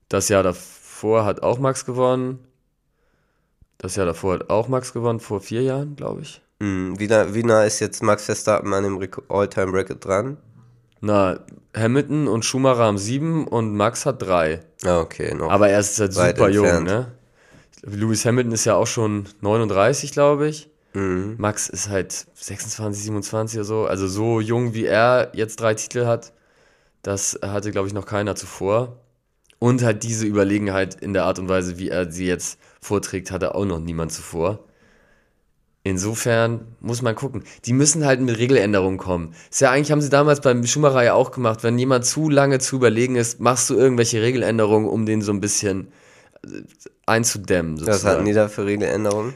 [0.09, 2.39] Das Jahr davor hat auch Max gewonnen.
[3.77, 6.41] Das Jahr davor hat auch Max gewonnen, vor vier Jahren, glaube ich.
[6.59, 6.99] Mhm.
[6.99, 10.37] Wie, nah, wie nah ist jetzt Max Verstappen an dem All-Time-Record dran?
[11.01, 11.39] Na,
[11.75, 14.61] Hamilton und Schumacher haben sieben und Max hat drei.
[14.85, 15.33] Ah, okay.
[15.33, 16.87] Noch Aber er ist halt super jung, entfernt.
[16.87, 17.11] ne?
[17.83, 20.69] Lewis Hamilton ist ja auch schon 39, glaube ich.
[20.93, 21.35] Mhm.
[21.37, 23.85] Max ist halt 26, 27 oder so.
[23.85, 26.33] Also so jung wie er jetzt drei Titel hat,
[27.01, 28.97] das hatte, glaube ich, noch keiner zuvor.
[29.57, 33.55] Und halt diese Überlegenheit in der Art und Weise, wie er sie jetzt vorträgt, hatte
[33.55, 34.59] auch noch niemand zuvor.
[35.83, 37.43] Insofern muss man gucken.
[37.65, 39.33] Die müssen halt mit Regeländerungen kommen.
[39.49, 41.63] Ist ja eigentlich, haben sie damals beim Schumacher ja auch gemacht.
[41.63, 45.41] Wenn jemand zu lange zu überlegen ist, machst du irgendwelche Regeländerungen, um den so ein
[45.41, 45.87] bisschen
[46.43, 46.49] äh,
[47.07, 47.79] einzudämmen.
[47.79, 48.25] Was hatten sozusagen.
[48.25, 49.33] die da für Regeländerungen?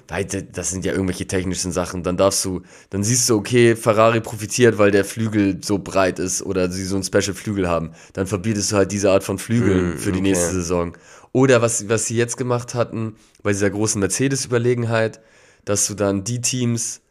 [0.54, 2.04] Das sind ja irgendwelche technischen Sachen.
[2.04, 6.44] Dann darfst du, dann siehst du, okay, Ferrari profitiert, weil der Flügel so breit ist
[6.44, 7.92] oder sie so einen Special Flügel haben.
[8.14, 10.30] Dann verbietest du halt diese Art von Flügeln Hm, für die okay.
[10.30, 10.96] nächste Saison.
[11.32, 15.20] Oder was, was sie jetzt gemacht hatten, bei dieser großen Mercedes-Überlegenheit,
[15.66, 17.02] dass du dann die Teams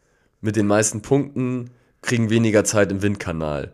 [0.41, 3.73] mit den meisten Punkten kriegen weniger Zeit im Windkanal.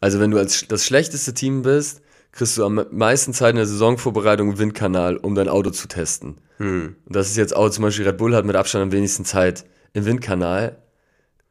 [0.00, 2.02] Also wenn du als das schlechteste Team bist,
[2.32, 6.36] kriegst du am meisten Zeit in der Saisonvorbereitung im Windkanal, um dein Auto zu testen.
[6.58, 6.96] Hm.
[7.04, 9.64] Und das ist jetzt auch zum Beispiel Red Bull hat mit Abstand am wenigsten Zeit
[9.92, 10.78] im Windkanal,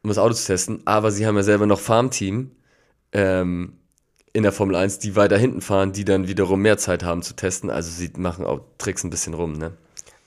[0.03, 0.81] um das Auto zu testen.
[0.85, 2.51] Aber sie haben ja selber noch Farmteam
[3.11, 3.73] ähm,
[4.31, 7.35] in der Formel 1, die weiter hinten fahren, die dann wiederum mehr Zeit haben zu
[7.35, 7.69] testen.
[7.69, 9.73] Also sie machen auch Tricks ein bisschen rum, ne?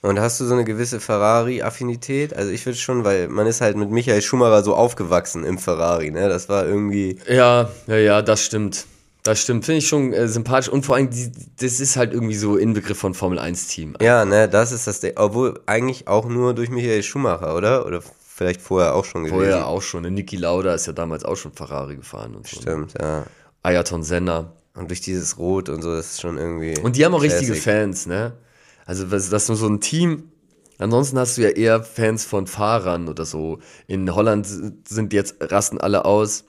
[0.02, 2.34] Und hast du so eine gewisse Ferrari-Affinität?
[2.34, 6.10] Also ich würde schon, weil man ist halt mit Michael Schumacher so aufgewachsen im Ferrari,
[6.10, 6.28] ne?
[6.28, 7.18] Das war irgendwie.
[7.28, 8.86] Ja, ja, ja, das stimmt.
[9.22, 9.64] Das stimmt.
[9.64, 10.68] Finde ich schon äh, sympathisch.
[10.68, 11.30] Und vor allem, die,
[11.60, 13.94] das ist halt irgendwie so Inbegriff von Formel 1-Team.
[14.00, 15.12] Ja, ne, das ist das Ding.
[15.14, 17.86] Obwohl eigentlich auch nur durch Michael Schumacher, oder?
[17.86, 18.02] Oder
[18.34, 19.36] vielleicht vorher auch schon gewesen.
[19.38, 20.02] Vorher auch schon.
[20.02, 20.10] Ne?
[20.10, 22.60] Niki Lauda ist ja damals auch schon Ferrari gefahren und so.
[22.60, 23.24] Stimmt, ja.
[23.62, 24.52] Ayrton Senna.
[24.74, 26.76] Und durch dieses Rot und so, das ist schon irgendwie.
[26.80, 27.62] Und die haben auch richtige Classic.
[27.62, 28.32] Fans, ne?
[28.92, 30.24] Also das ist nur so ein Team.
[30.76, 33.58] Ansonsten hast du ja eher Fans von Fahrern oder so.
[33.86, 34.46] In Holland
[34.86, 36.44] sind jetzt rasten alle aus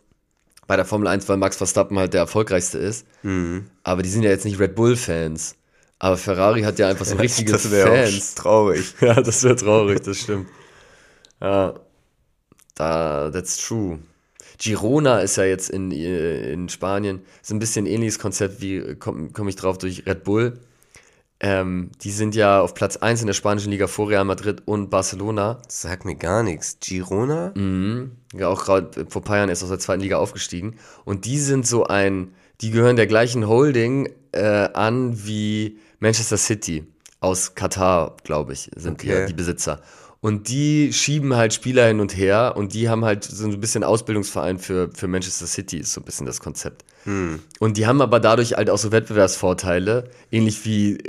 [0.68, 3.08] bei der Formel 1, weil Max Verstappen halt der erfolgreichste ist.
[3.22, 3.68] Mhm.
[3.84, 5.56] Aber die sind ja jetzt nicht Red Bull Fans.
[6.00, 8.36] Aber Ferrari hat ja einfach so richtige das Fans.
[8.36, 8.94] traurig.
[9.00, 10.50] Ja, das wäre traurig, das stimmt.
[11.40, 11.76] Ja,
[12.76, 14.00] da, that's true.
[14.58, 19.30] Girona ist ja jetzt in, äh, in Spanien, ist ein bisschen ähnliches Konzept wie, komme
[19.32, 20.60] komm ich drauf, durch Red Bull.
[21.46, 24.90] Ähm, die sind ja auf Platz 1 in der spanischen Liga vor Real Madrid und
[24.90, 25.62] Barcelona.
[25.68, 26.78] Sagt mir gar nichts.
[26.80, 27.52] Girona?
[27.56, 28.12] Mhm.
[28.34, 30.78] Ja, auch gerade vor paar Jahren erst aus der zweiten Liga aufgestiegen.
[31.04, 36.86] Und die sind so ein, die gehören der gleichen Holding äh, an wie Manchester City
[37.20, 39.20] aus Katar, glaube ich, sind die, Okay.
[39.20, 39.82] ja die Besitzer.
[40.22, 43.84] Und die schieben halt Spieler hin und her und die haben halt so ein bisschen
[43.84, 46.86] Ausbildungsverein für, für Manchester City, ist so ein bisschen das Konzept.
[47.60, 51.00] Und die haben aber dadurch halt auch so Wettbewerbsvorteile, ähnlich wie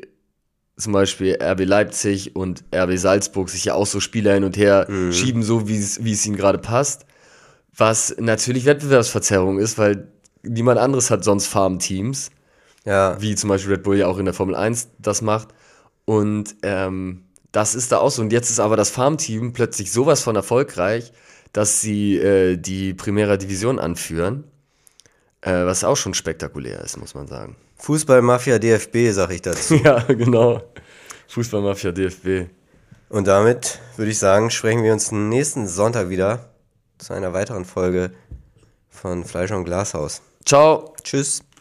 [0.77, 4.87] zum Beispiel RB Leipzig und RB Salzburg sich ja auch so Spieler hin und her
[5.13, 7.07] schieben, so wie es, wie es ihnen gerade passt.
[7.77, 10.09] Was natürlich Wettbewerbsverzerrung ist, weil
[10.43, 12.31] niemand anderes hat sonst Farmteams,
[12.85, 13.21] Ja.
[13.21, 15.49] wie zum Beispiel Red Bull ja auch in der Formel 1 das macht.
[16.05, 18.21] Und ähm, das ist da auch so.
[18.23, 21.13] Und jetzt ist aber das Farmteam plötzlich sowas von erfolgreich,
[21.53, 24.45] dass sie äh, die Primera Division anführen.
[25.41, 27.57] Äh, was auch schon spektakulär ist, muss man sagen.
[27.85, 29.75] Fußballmafia DFB, sag ich dazu.
[29.75, 30.63] ja, genau.
[31.29, 32.49] Fußballmafia DFB.
[33.11, 36.49] Und damit würde ich sagen, sprechen wir uns nächsten Sonntag wieder
[36.97, 38.11] zu einer weiteren Folge
[38.89, 40.23] von Fleisch und Glashaus.
[40.47, 40.95] Ciao.
[41.03, 41.45] Tschüss.